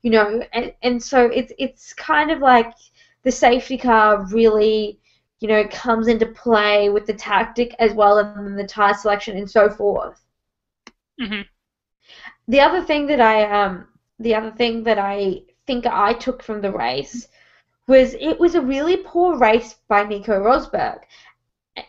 [0.02, 2.74] You know, and, and so it's it's kind of like
[3.24, 5.00] the safety car really
[5.40, 9.38] you know, it comes into play with the tactic as well as the tire selection
[9.38, 10.24] and so forth.
[11.20, 11.44] Mhm.
[12.48, 13.88] The other thing that I um
[14.20, 17.28] the other thing that I think I took from the race
[17.88, 21.02] was it was a really poor race by Nico Rosberg.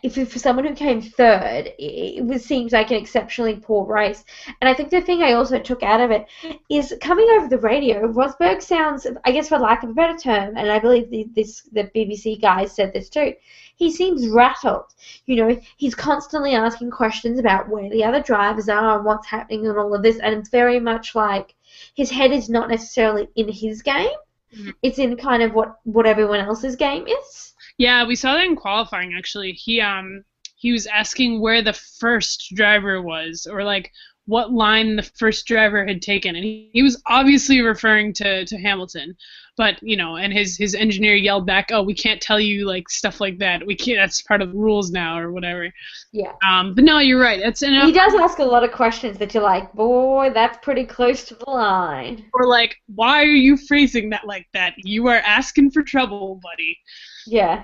[0.01, 4.23] If for someone who came third, it, it was seems like an exceptionally poor race.
[4.59, 6.25] And I think the thing I also took out of it
[6.69, 8.07] is coming over the radio.
[8.11, 11.61] Rosberg sounds, I guess, for lack of a better term, and I believe the, this
[11.71, 13.33] the BBC guys said this too.
[13.75, 14.85] he seems rattled.
[15.27, 19.67] You know, he's constantly asking questions about where the other drivers are and what's happening
[19.67, 21.53] and all of this, and it's very much like
[21.93, 24.17] his head is not necessarily in his game.
[24.55, 24.73] Mhm.
[24.81, 27.53] It's in kind of what what everyone else's game is.
[27.77, 29.51] Yeah, we saw that in qualifying actually.
[29.51, 30.23] He um
[30.55, 33.91] he was asking where the first driver was or like
[34.25, 38.57] what line the first driver had taken and he, he was obviously referring to, to
[38.57, 39.15] Hamilton.
[39.57, 42.89] But, you know, and his his engineer yelled back, "Oh, we can't tell you like
[42.89, 43.65] stuff like that.
[43.65, 45.71] We can't that's part of the rules now or whatever."
[46.11, 46.33] Yeah.
[46.45, 47.39] Um but no, you're right.
[47.39, 50.85] It's enough He does ask a lot of questions that you're like, boy, that's pretty
[50.85, 52.25] close to the line.
[52.33, 54.73] or like, "Why are you phrasing that like that?
[54.77, 56.77] You are asking for trouble, buddy."
[57.25, 57.63] Yeah.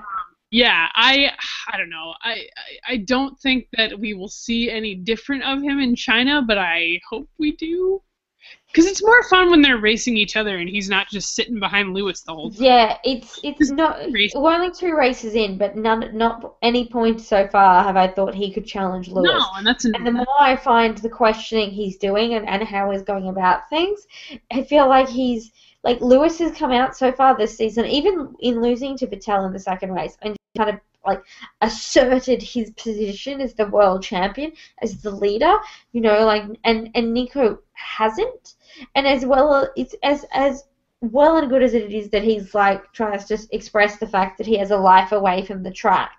[0.51, 1.31] Yeah, I
[1.71, 2.13] I don't know.
[2.21, 2.31] I,
[2.87, 6.57] I I don't think that we will see any different of him in China, but
[6.57, 8.01] I hope we do.
[8.73, 11.93] Cuz it's more fun when they're racing each other and he's not just sitting behind
[11.93, 12.63] Lewis the whole time.
[12.63, 17.47] Yeah, it's it's not we're only two races in, but none not any point so
[17.47, 19.31] far have I thought he could challenge Lewis.
[19.31, 22.63] No, and that's an, And the more I find the questioning he's doing and, and
[22.63, 24.07] how he's going about things,
[24.51, 25.51] I feel like he's
[25.83, 29.53] like Lewis has come out so far this season, even in losing to Vettel in
[29.53, 31.23] the second race, and kind of like
[31.61, 35.55] asserted his position as the world champion, as the leader,
[35.91, 38.55] you know, like and and Nico hasn't,
[38.95, 40.63] and as well it's as as
[41.01, 44.47] well and good as it is that he's like tries to express the fact that
[44.47, 46.11] he has a life away from the track.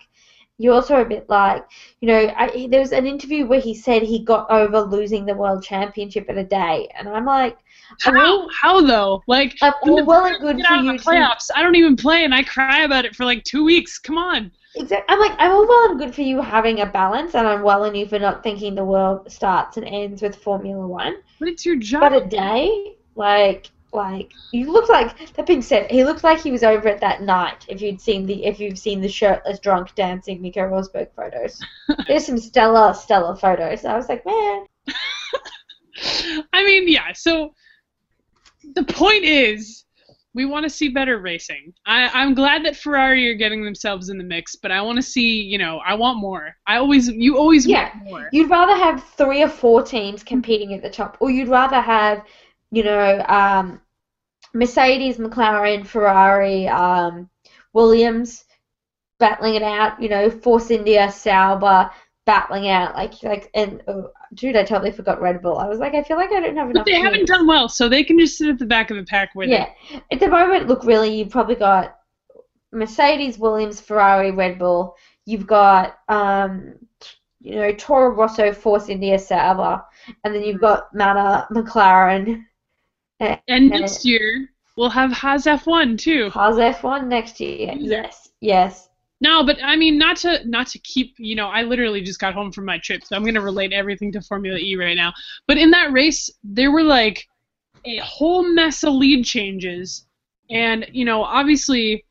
[0.59, 1.65] You're also a bit like,
[2.01, 5.35] you know, I, there was an interview where he said he got over losing the
[5.35, 7.59] world championship in a day, and I'm like,
[8.05, 9.23] I'm how though?
[9.27, 11.49] Like I'm all well and good for you to playoffs.
[11.55, 13.99] I don't even play and I cry about it for like 2 weeks.
[13.99, 14.53] Come on.
[14.75, 15.05] Exactly.
[15.09, 17.85] I'm like, I'm all well and good for you having a balance, and I'm well
[17.85, 21.17] and you for not thinking the world starts and ends with Formula One.
[21.39, 22.01] But it's your job.
[22.01, 25.35] But a day, like, like you look like.
[25.35, 27.67] That being said, he looked like he was over it that night.
[27.69, 31.63] If you'd seen the, if you've seen the shirtless drunk dancing Nico Rosberg photos,
[32.09, 33.85] there's some stellar, stellar photos.
[33.85, 34.67] I was like, man,
[36.53, 37.13] I mean, yeah.
[37.13, 37.53] So
[38.75, 39.85] the point is,
[40.35, 41.75] we want to see better racing.
[41.87, 45.03] I, I'm glad that Ferrari are getting themselves in the mix, but I want to
[45.03, 46.55] see, you know, I want more.
[46.67, 47.91] I always, you always Yeah.
[47.91, 48.29] want more.
[48.33, 52.25] you'd rather have three or four teams competing at the top, or you'd rather have,
[52.71, 53.81] you know, um,
[54.55, 57.29] Mercedes, McLaren, Ferrari, um,
[57.73, 58.45] Williams
[59.19, 60.03] battling it out.
[60.03, 61.91] You know, Force India, Sauber
[62.27, 62.95] battling out.
[62.95, 65.59] Like, like, and oh, dude, I totally forgot Red Bull.
[65.59, 66.85] I was like, I feel like I don't have enough.
[66.85, 69.05] But they haven't done well, so they can just sit at the back of the
[69.05, 69.71] pack with Yeah,
[70.11, 71.99] at the moment, look, really, you've probably got
[72.73, 74.97] Mercedes, Williams, Ferrari, Red Bull.
[75.25, 76.75] You've got, um,
[77.41, 79.83] you know, Toro Rosso, Force India, Sauber,
[80.25, 82.45] and then you've got Manor, McLaren,
[83.23, 83.41] they.
[83.49, 86.31] And next year we'll have Haas F1 too.
[86.31, 87.73] Haas F1 next year.
[87.77, 88.89] Yes, yes.
[89.23, 92.35] No, but I mean, not to not to keep, you know, I literally just got
[92.35, 95.13] home from my trip, so I'm gonna relate everything to Formula E right now.
[95.47, 97.29] But in that race, there were like
[97.85, 100.07] a whole mess of lead changes,
[100.51, 102.05] and you know, obviously,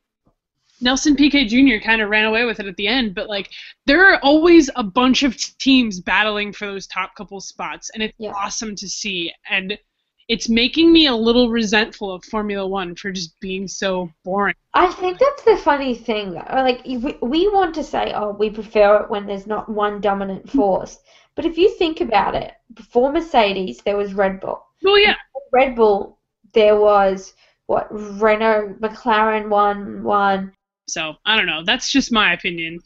[0.80, 1.84] Nelson Piquet Jr.
[1.84, 3.13] kind of ran away with it at the end.
[3.13, 3.50] But like,
[3.86, 8.15] there are always a bunch of teams battling for those top couple spots, and it's
[8.19, 8.32] Yeah.
[8.32, 9.34] awesome to see.
[9.50, 9.78] And
[10.32, 14.56] it's making me a little resentful of Formula One for just being so boring.
[14.74, 16.32] I think that's the funny thing.
[16.32, 16.46] though.
[16.50, 20.50] Like, we, we want to say, oh, we prefer it when there's not one dominant
[20.50, 21.00] force.
[21.36, 24.65] But if you think about it, before Mercedes, there was Red Bull.
[24.82, 25.15] Well, yeah.
[25.52, 26.17] Red Bull,
[26.54, 27.34] there was
[27.65, 30.54] what Renault, McLaren one one.
[30.88, 31.63] So I don't know.
[31.65, 32.80] That's just my opinion.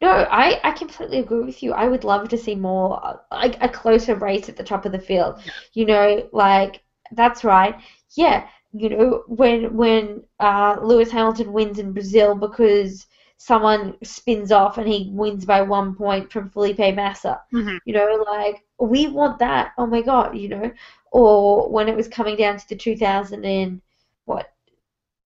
[0.00, 1.72] No, I, I completely agree with you.
[1.74, 4.98] I would love to see more like a closer race at the top of the
[4.98, 5.40] field.
[5.74, 6.82] You know, like
[7.12, 7.78] that's right.
[8.16, 14.78] Yeah, you know when when uh, Lewis Hamilton wins in Brazil because someone spins off
[14.78, 17.40] and he wins by one point from Felipe Massa.
[17.52, 17.78] Mhm.
[17.84, 19.72] You know, like we want that.
[19.76, 20.72] Oh my God, you know.
[21.12, 23.82] Or when it was coming down to the 2000 and
[24.24, 24.52] what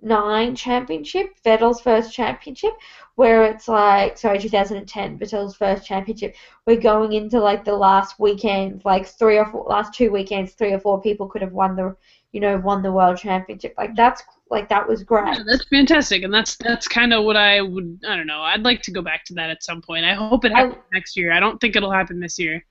[0.05, 2.73] nine championship, Vettel's first championship,
[3.17, 6.35] where it's like sorry 2010 Vettel's first championship.
[6.67, 10.73] We're going into like the last weekend, like three or four last two weekends, three
[10.73, 11.97] or four people could have won the
[12.33, 13.75] you know won the world championship.
[13.79, 15.37] Like that's like that was great.
[15.37, 18.01] Yeah, that's fantastic, and that's that's kind of what I would.
[18.07, 18.43] I don't know.
[18.43, 20.05] I'd like to go back to that at some point.
[20.05, 21.33] I hope it I- happens next year.
[21.33, 22.65] I don't think it'll happen this year.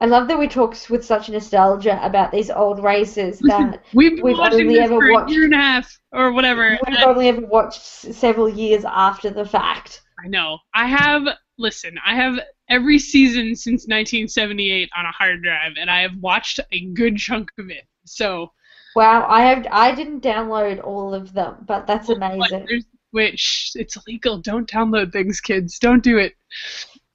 [0.00, 4.24] I love that we talk with such nostalgia about these old races that We've been
[4.24, 6.78] We've only ever watched- a year and a half or whatever.
[6.86, 10.02] we've only ever watched several years after the fact.
[10.24, 10.58] I know.
[10.74, 11.26] I have.
[11.60, 12.38] Listen, I have
[12.70, 17.50] every season since 1978 on a hard drive, and I have watched a good chunk
[17.58, 17.84] of it.
[18.04, 18.52] So
[18.94, 22.84] Wow, I have I didn't download all of them, but that's amazing.
[23.10, 24.38] which it's illegal.
[24.38, 25.78] Don't download things, kids.
[25.80, 26.34] Don't do it.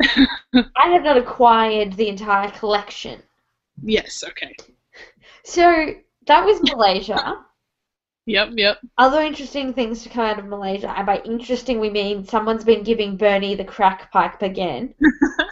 [0.04, 3.22] I have not acquired the entire collection.
[3.82, 4.24] Yes.
[4.28, 4.56] Okay.
[5.44, 5.94] So
[6.28, 7.38] that was Malaysia.
[8.26, 8.52] Yep.
[8.56, 8.78] Yep.
[8.98, 12.82] Other interesting things to come out of Malaysia, and by interesting we mean someone's been
[12.82, 14.94] giving Bernie the crack pipe again.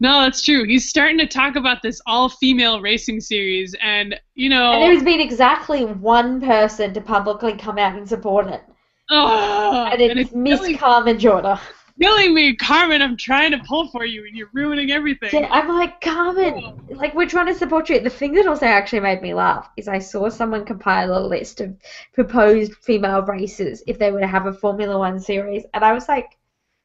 [0.00, 0.64] No, that's true.
[0.64, 5.02] He's starting to talk about this all-female racing series, and you know, And there has
[5.02, 8.62] been exactly one person to publicly come out and support it.
[9.10, 11.58] oh, And it's Miss killing, Carmen Jordan.
[12.00, 13.02] Killing me, Carmen.
[13.02, 15.44] I'm trying to pull for you, and you're ruining everything.
[15.50, 18.00] I'm like, Carmen, like, we're trying to support you.
[18.00, 21.60] The thing that also actually made me laugh is I saw someone compile a list
[21.60, 21.76] of
[22.14, 26.08] proposed female races if they were to have a Formula One series, and I was
[26.08, 26.38] like,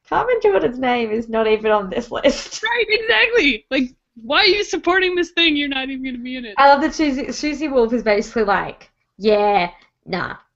[0.06, 2.62] Carmen Jordá's name is not even on this list.
[2.62, 3.66] Right, exactly.
[3.70, 5.56] Like, why are you supporting this thing?
[5.56, 6.54] You're not even going to be in it.
[6.58, 9.70] I love that Susie, Susie Wolff is basically like, yeah,
[10.04, 10.36] nah.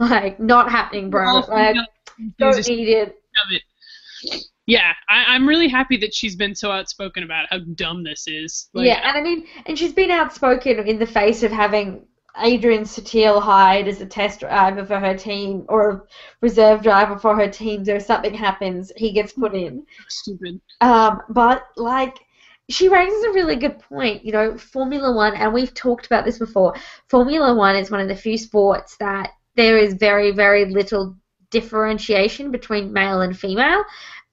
[0.00, 1.40] Like, not happening, bro.
[1.48, 1.76] Like,
[2.38, 3.20] don't need it.
[3.50, 3.62] it.
[4.66, 8.68] Yeah, I, I'm really happy that she's been so outspoken about how dumb this is.
[8.74, 12.82] Like, yeah, and I mean, and she's been outspoken in the face of having Adrian
[12.82, 16.02] Sutil hired as a test driver for her team or a
[16.40, 17.84] reserve driver for her team.
[17.84, 19.86] So if something happens, he gets put in.
[20.08, 20.60] stupid.
[20.80, 22.18] Um, but like,
[22.68, 24.24] she raises a really good point.
[24.24, 26.74] You know, Formula One, and we've talked about this before.
[27.08, 31.16] Formula One is one of the few sports that there is very, very little
[31.50, 33.84] differentiation between male and female.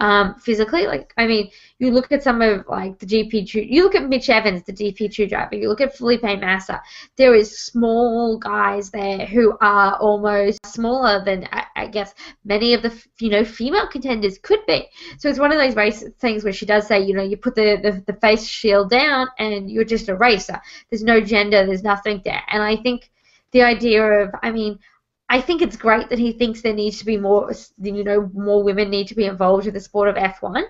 [0.02, 3.96] Um, physically, like I mean, you look at some of like the GP2, you look
[3.96, 6.82] at Mitch Evans, the GP2 driver, you look at Felipe Massa.
[7.16, 12.82] There is small guys there who are almost smaller than I, I guess many of
[12.82, 14.86] the you know female contenders could be.
[15.18, 17.56] So it's one of those race things where she does say, you know, you put
[17.56, 20.60] the, the, the face shield down and you're just a racer.
[20.90, 22.44] There's no gender, there's nothing there.
[22.50, 23.10] And I think
[23.52, 24.78] the idea of, I mean,
[25.30, 28.64] I think it's great that he thinks there needs to be more, you know, more
[28.64, 30.64] women need to be involved with the sport of F1.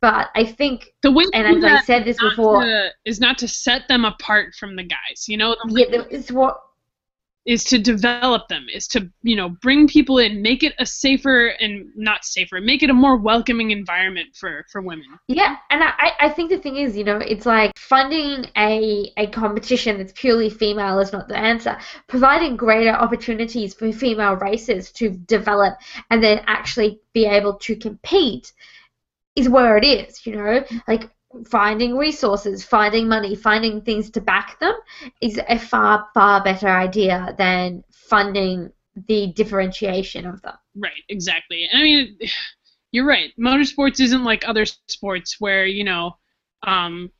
[0.00, 3.48] But I think, The way and as I said this before, to- is not to
[3.48, 5.28] set them apart from the guys.
[5.28, 6.58] You know, the yeah, it's what
[7.46, 11.48] is to develop them, is to you know bring people in, make it a safer
[11.60, 15.06] and not safer, make it a more welcoming environment for for women.
[15.28, 19.26] Yeah, and I, I think the thing is, you know, it's like funding a, a
[19.28, 21.78] competition that's purely female is not the answer.
[22.08, 25.78] Providing greater opportunities for female racers to develop
[26.10, 28.52] and then actually be able to compete
[29.36, 30.64] is where it is, you know?
[30.86, 31.10] Like
[31.46, 34.74] finding resources, finding money, finding things to back them
[35.20, 38.70] is a far, far better idea than funding
[39.08, 40.54] the differentiation of them.
[40.76, 41.68] Right, exactly.
[41.72, 42.18] I mean,
[42.92, 43.32] you're right.
[43.38, 46.16] Motorsports isn't like other sports where you know,
[46.64, 47.10] um,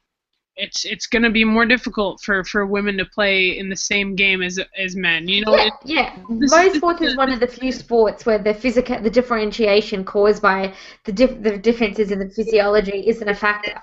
[0.56, 4.42] it's it's gonna be more difficult for, for women to play in the same game
[4.42, 5.28] as as men.
[5.28, 6.16] You know, Yeah, it, yeah.
[6.42, 11.12] is- is one of the few sports where the physical, the differentiation caused by the
[11.12, 13.80] dif- the differences in the physiology isn't a factor.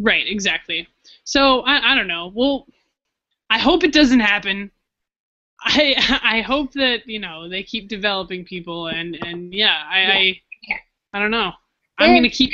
[0.00, 0.88] Right, exactly.
[1.24, 2.32] So I I don't know.
[2.34, 2.66] Well,
[3.50, 4.70] I hope it doesn't happen.
[5.60, 10.40] I I hope that you know they keep developing people and and yeah I I,
[11.12, 11.52] I don't know.
[11.98, 12.52] I'm gonna keep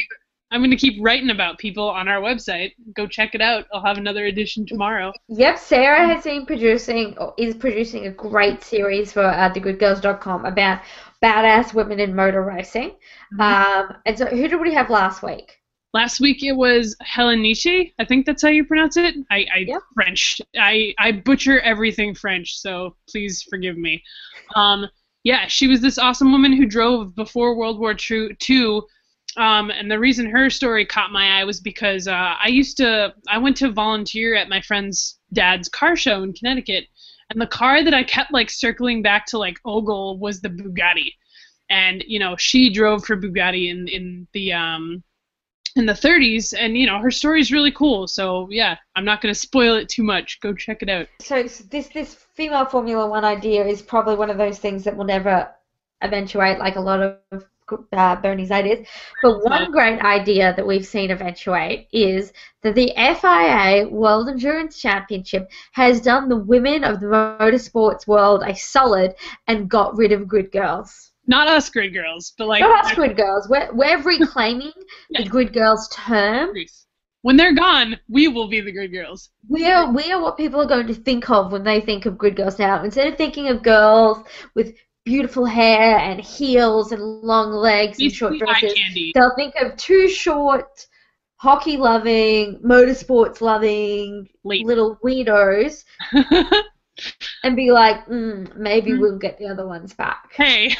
[0.51, 2.73] I'm gonna keep writing about people on our website.
[2.95, 3.67] Go check it out.
[3.73, 5.13] I'll have another edition tomorrow.
[5.29, 10.83] Yep, Sarah has been producing or is producing a great series for uh, thegridgirls.com about
[11.23, 12.97] badass women in motor racing.
[13.39, 15.61] Um, and so, who did we have last week?
[15.95, 17.95] Last week it was Helen Nietzsche.
[17.99, 19.15] I think that's how you pronounce it.
[19.31, 19.83] I, I Yep.
[19.95, 20.41] French.
[20.59, 24.03] I, I butcher everything French, so please forgive me.
[24.55, 24.87] Um,
[25.25, 28.81] yeah, she was this awesome woman who drove before World War II.
[29.37, 33.13] Um, and the reason her story caught my eye was because uh, I used to
[33.29, 36.85] I went to volunteer at my friend's dad's car show in Connecticut,
[37.31, 41.13] and the car that I kept like circling back to like Ogle was the Bugatti,
[41.69, 45.03] and you know she drove for Bugatti in in the um
[45.77, 49.33] in the 30s and you know her story's really cool so yeah i'm not going
[49.33, 53.25] to spoil it too much go check it out So this this female Formula One
[53.25, 55.51] idea is probably one of those things that will never
[56.03, 57.45] eventuate, like a lot of
[57.93, 58.87] uh, Bernie's ideas.
[59.23, 65.51] But one great idea that we've seen eventuate is that the FIA World Endurance Championship
[65.73, 69.15] has done the women of the motorsports world a solid
[69.49, 71.13] and got rid of grid girls.
[71.27, 73.49] Not us grid girls but like Not us grid girls.
[73.49, 74.73] We're, we're reclaiming
[75.11, 75.29] the Yeah.
[75.29, 76.51] grid girls term.
[77.23, 80.61] when they're gone we will be the grid girls We are, we are what people
[80.61, 82.83] are going to think of when they think of grid girls now.
[82.85, 84.75] Instead of thinking of girls with
[85.05, 88.75] beautiful hair and heels and long legs and short dresses,
[89.15, 90.87] they'll think of two short,
[91.37, 95.85] hockey loving, motorsports loving little weirdos
[97.43, 100.33] and be like, mm, maybe we'll get the other ones back.
[100.33, 100.75] Hey,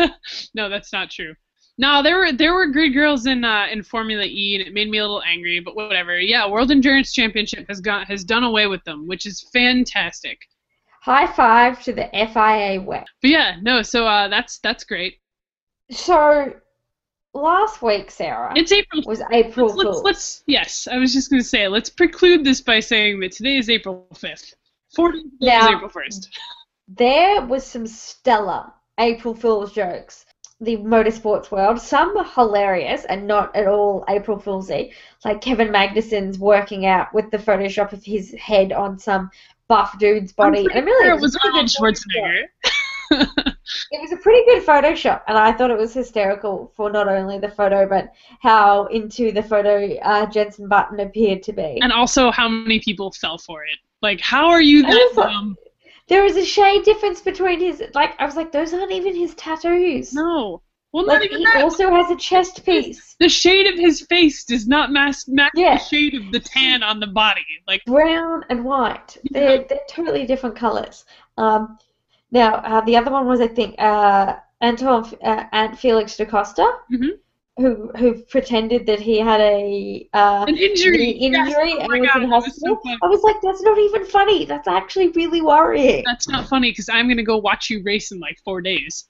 [0.54, 1.34] no, that's not true.
[1.78, 4.90] No, there were there were good girls in uh, in Formula E, and it made
[4.90, 5.60] me a little angry.
[5.60, 6.18] But whatever.
[6.18, 10.38] Yeah, World Endurance Championship has got has done away with them, which is fantastic.
[11.00, 13.04] High five to the FIA WEC.
[13.22, 13.80] But yeah, no.
[13.80, 15.20] So uh, that's that's great.
[15.90, 16.52] So
[17.32, 19.02] last week, Sarah, It's April.
[19.06, 20.86] was April Let's, let's, let's yes.
[20.86, 24.54] I was just gonna say let's preclude this by saying that today is April fifth.
[25.40, 26.28] Now- April first.
[26.88, 30.26] There was some stellar April Fool's jokes.
[30.62, 34.92] The motorsports world, some hilarious and not at all April Foolsy,
[35.24, 39.30] like Kevin Magnussen's working out with the Photoshop of his head on some
[39.68, 40.66] buff dude's body.
[40.74, 41.96] And really, sure it was a pretty Arnold.
[41.96, 42.44] Schwarzenegger.
[43.92, 47.38] It was a pretty good Photoshop, and I thought it was hysterical for not only
[47.38, 51.78] the photo, but how into the photo uh, Jensen Button appeared to be.
[51.80, 53.78] and also how many people fell for it.
[54.02, 55.56] Like, how are you that dumb?
[56.08, 59.34] There was a shade difference between his, like, I was like, those aren't even his
[59.34, 60.12] tattoos.
[60.12, 60.62] No.
[60.92, 61.62] Well, not Like, even he that.
[61.62, 63.14] also has a chest piece.
[63.20, 65.74] the shade of his face does not match, match Yeah.
[65.78, 67.44] the shade of the tan on the body.
[67.68, 69.16] Like, brown and white.
[69.30, 71.04] They're they're totally different colors.
[71.38, 71.78] Um,
[72.32, 76.68] now uh, the other one was I think uh, Anton uh, Ant Felix da Costa,
[76.92, 77.10] Mhm.
[77.60, 81.10] Who who pretended that he had a uh, an injury.
[81.10, 81.86] injury Yes.
[81.88, 82.78] Oh and was God, in that was hospital.
[82.84, 82.96] so.
[83.02, 84.44] I was like, that's not even funny.
[84.44, 86.02] That's actually really worrying.
[86.04, 89.08] That's not funny because I'm gonna go watch you race in like four days.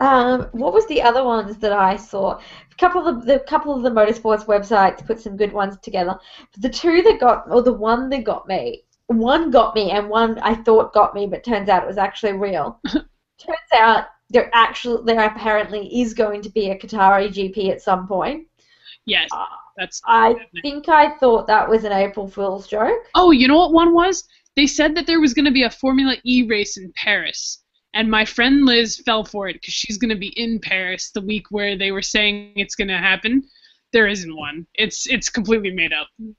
[0.00, 2.38] Um, what was the other ones that I saw?
[2.38, 6.18] A couple of the couple of the motorsports websites put some good ones together.
[6.58, 10.38] The two that got, or the one that got me, one got me, and one
[10.40, 12.80] I thought got me, but turns out it was actually real.
[13.38, 18.06] turns out there actually there apparently is going to be a Qatari GP at some
[18.06, 18.46] point.
[19.06, 19.44] Yes, Uh,
[19.76, 20.02] that's.
[20.06, 23.00] I think I thought that was an April Fool's joke.
[23.14, 24.24] Oh, you know what one was?
[24.56, 27.62] They said that there was going to be a Formula E race in Paris,
[27.94, 31.20] and my friend Liz fell for it because she's going to be in Paris the
[31.20, 33.44] week where they were saying it's going to happen.
[33.92, 34.66] There isn't one.
[34.74, 36.08] It's it's completely made up.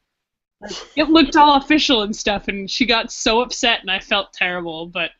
[0.95, 4.87] It looked all official and stuff, and she got so upset, and I felt terrible.
[4.87, 5.11] But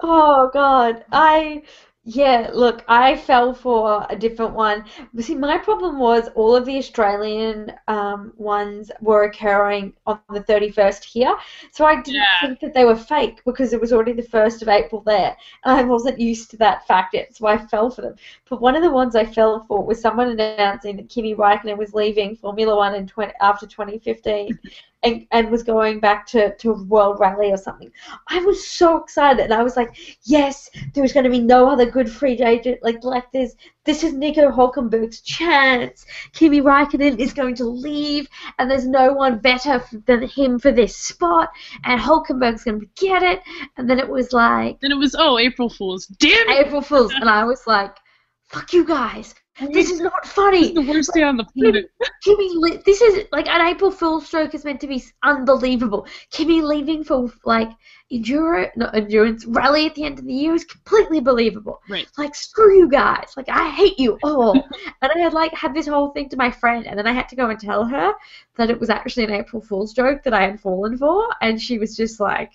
[0.00, 1.62] Oh God, I
[2.04, 2.50] yeah.
[2.52, 4.84] Look, I fell for a different one.
[5.18, 10.54] See, my problem was all of the Australian um, ones were occurring on the thirty
[10.54, 11.18] first here,
[11.56, 12.26] so I didn't Yeah.
[12.26, 15.78] think that they were fake because it was already the first of April there, and
[15.78, 18.14] I wasn't used to that fact yet, so I fell for them.
[18.48, 21.78] But one of the ones I fell for was someone announcing that Kimi Raikkonen was
[21.78, 24.56] leaving Formula One in 20, after twenty fifteen.
[25.04, 27.90] And, and was going back to, to World Rally or something.
[28.28, 31.90] I was so excited, and I was like, yes, there's going to be no other
[31.90, 33.56] good free agent like like this.
[33.84, 36.06] This is Nico Hulkenberg's chance.
[36.34, 38.28] Kimi Raikkonen is going to leave,
[38.58, 41.50] and there's no one better f- than him for this spot,
[41.84, 43.40] and Hulkenberg's going to get it.
[43.76, 46.06] And then it was like then it was oh April Fools.
[46.06, 46.66] Damn it!
[46.66, 47.96] April Fools, and I was like,
[48.44, 49.34] fuck you guys.
[49.60, 50.72] This is not funny.
[50.72, 51.90] The worst day on the planet.
[52.24, 56.06] Kimi, this is like an April Fool's joke is meant to be unbelievable.
[56.30, 57.70] Kimi leaving for like
[58.10, 61.82] enduro, not endurance rally at the end of the year is completely believable.
[61.88, 62.08] Right.
[62.16, 63.34] Like screw you guys.
[63.36, 64.52] Like I hate you all.
[65.02, 67.28] and I had like had this whole thing to my friend, and then I had
[67.28, 68.14] to go and tell her
[68.56, 71.78] that it was actually an April Fool's joke that I had fallen for, and she
[71.78, 72.52] was just like,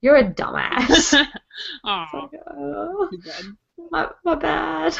[0.00, 1.14] "You're a dumbass."
[1.84, 3.08] Aw, Like, oh,
[3.90, 4.96] my, my bad.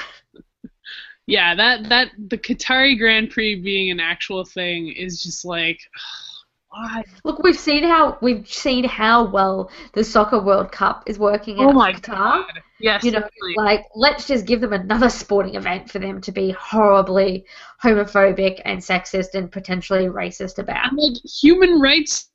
[1.31, 5.79] Yeah, that that the Qatari Grand Prix being an actual thing is just like,
[6.71, 7.03] why?
[7.25, 11.73] Look, we've seen how we've seen how well the soccer World Cup is working Oh
[11.73, 12.47] my in Qatar.
[12.47, 12.63] god!
[12.79, 13.55] Yes, You know, definitely.
[13.57, 17.45] like let's just give them another sporting event for them to be horribly
[17.83, 20.91] homophobic and sexist and potentially racist about.
[20.91, 22.29] And, like human rights.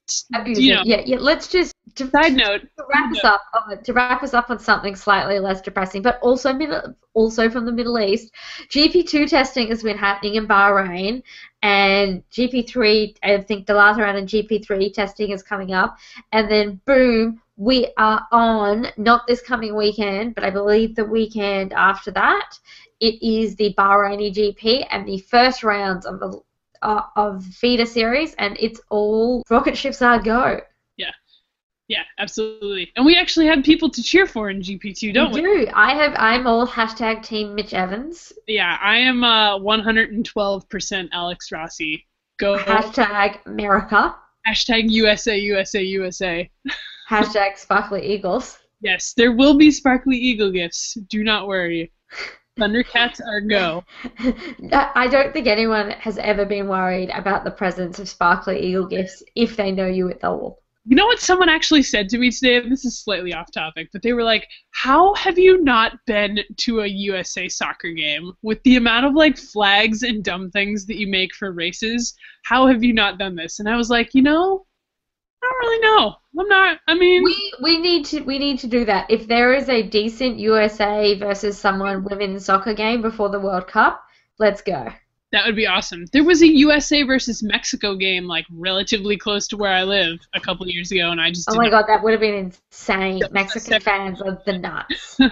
[0.46, 1.18] You know, yeah, yeah.
[1.20, 2.62] Let's just to, side note.
[2.78, 6.20] to wrap us up on, to wrap us up on something slightly less depressing, but
[6.22, 8.32] also middle, also from the Middle East.
[8.70, 11.24] GP2 testing has been happening in Bahrain,
[11.66, 15.98] and GP3, I think the last round of GP3 testing is coming up,
[16.32, 21.74] and then boom, we are on not this coming weekend, but I believe the weekend
[21.74, 22.60] after that.
[23.00, 26.40] It is the Bahraini GP and the first rounds of the
[26.84, 30.62] uh, of feeder series, and it's all rocket ships are go.
[31.88, 32.92] Yeah, absolutely.
[32.96, 35.42] And we actually had people to cheer for in GP2, don't we?
[35.42, 35.68] do.
[35.74, 36.14] I have.
[36.18, 38.34] I'm all hashtag Team Mitch Evans.
[38.48, 42.08] Yeah, I am uh, 112% Alex Rossi.
[42.40, 44.16] Go Hashtag America.
[44.48, 46.50] hashtag USA USA USA.
[47.10, 48.58] Hashtag Sparkly Eagles.
[48.82, 50.98] Yes, there will be sparkly eagle gifts.
[51.08, 51.92] Do not worry.
[52.60, 53.84] Thundercats are go.
[54.72, 59.24] I don't think anyone has ever been worried about the presence of Sparkly Eagle gifts
[59.36, 60.64] if they know you at the all.
[60.88, 62.60] You know what someone actually said to me today?
[62.68, 66.82] This is slightly off topic, but they were like, "How have you not been to
[66.82, 71.08] a USA soccer game with the amount of like flags and dumb things that you
[71.08, 72.16] make for races?
[72.44, 74.68] How have you not done this?" And I was like, "You know,
[75.44, 76.16] I don't really know.
[76.40, 76.80] I'm not.
[76.88, 79.10] I mean, We we need to we need to do that.
[79.10, 84.04] If there is a decent USA versus someone women's soccer game before the World Cup,
[84.38, 84.92] let's go.
[85.36, 86.06] That would be awesome.
[86.14, 90.40] There was a USA versus Mexico game like relatively close to where I live a
[90.40, 93.20] couple years ago, and I just Oh my god, that would have been insane.
[93.20, 95.20] That Mexican fans are the nuts.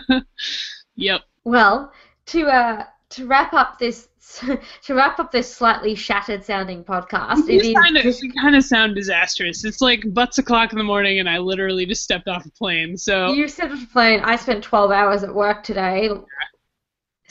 [0.96, 1.22] Yep.
[1.44, 1.92] Well,
[2.28, 4.10] to uh to wrap up this
[4.84, 8.64] to wrap up this slightly shattered sounding podcast, it is kind of you kind of
[8.64, 9.66] sound disastrous.
[9.66, 12.98] It's like butts o'clock in the morning, and I literally just stepped off a plane.
[12.98, 14.20] So You said it was playing.
[14.20, 16.10] I spent 12 hours at work today.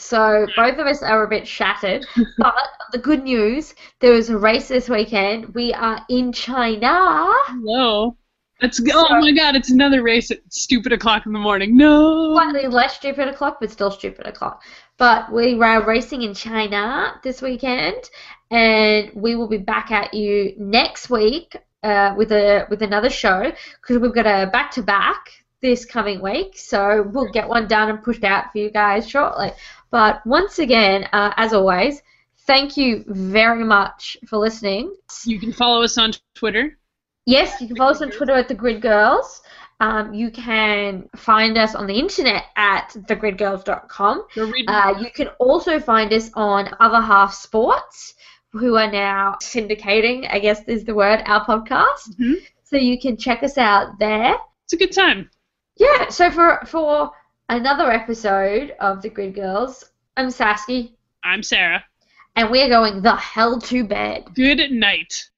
[0.03, 2.05] So both of us are a bit shattered.
[2.37, 2.55] But
[2.91, 5.55] the good news, there was a race this weekend.
[5.55, 7.31] We are in China.
[7.47, 8.17] hello.
[8.59, 9.55] That's oh my god!
[9.55, 11.75] It's another race at stupid o'clock in the morning.
[11.75, 12.33] No.
[12.33, 14.63] Slightly less stupid o'clock, but still stupid o'clock.
[14.97, 18.09] But we are racing in China this weekend,
[18.51, 23.51] and we will be back at you next week uh, with a with another show
[23.81, 26.57] because we've got a back to back this coming week.
[26.57, 29.51] So we'll get one done and pushed out for you guys shortly.
[29.93, 32.01] But once again, uh, as always,
[32.47, 34.95] thank you very much for listening.
[35.23, 36.79] You can follow us on Twitter.
[37.27, 39.43] Yes, you can follow us on Twitter at the Grid Girls.
[39.79, 44.23] Um, you can find us on the internet at thegridgirls.com.
[44.67, 48.15] Uh, you can also find us on Other Half Sports,
[48.51, 52.15] who are now syndicating, I guess is the word, our podcast.
[52.19, 52.35] Mhm.
[52.63, 54.35] So you can check us out there.
[54.65, 55.29] It's a good time.
[55.77, 57.11] Yeah, so for for
[57.53, 59.85] another episode of the Grid Girls,
[60.17, 60.93] I'm Sasky,
[61.23, 61.83] I'm Sarah.
[62.35, 64.25] and we're going the hell to bed.
[64.33, 65.29] Good night.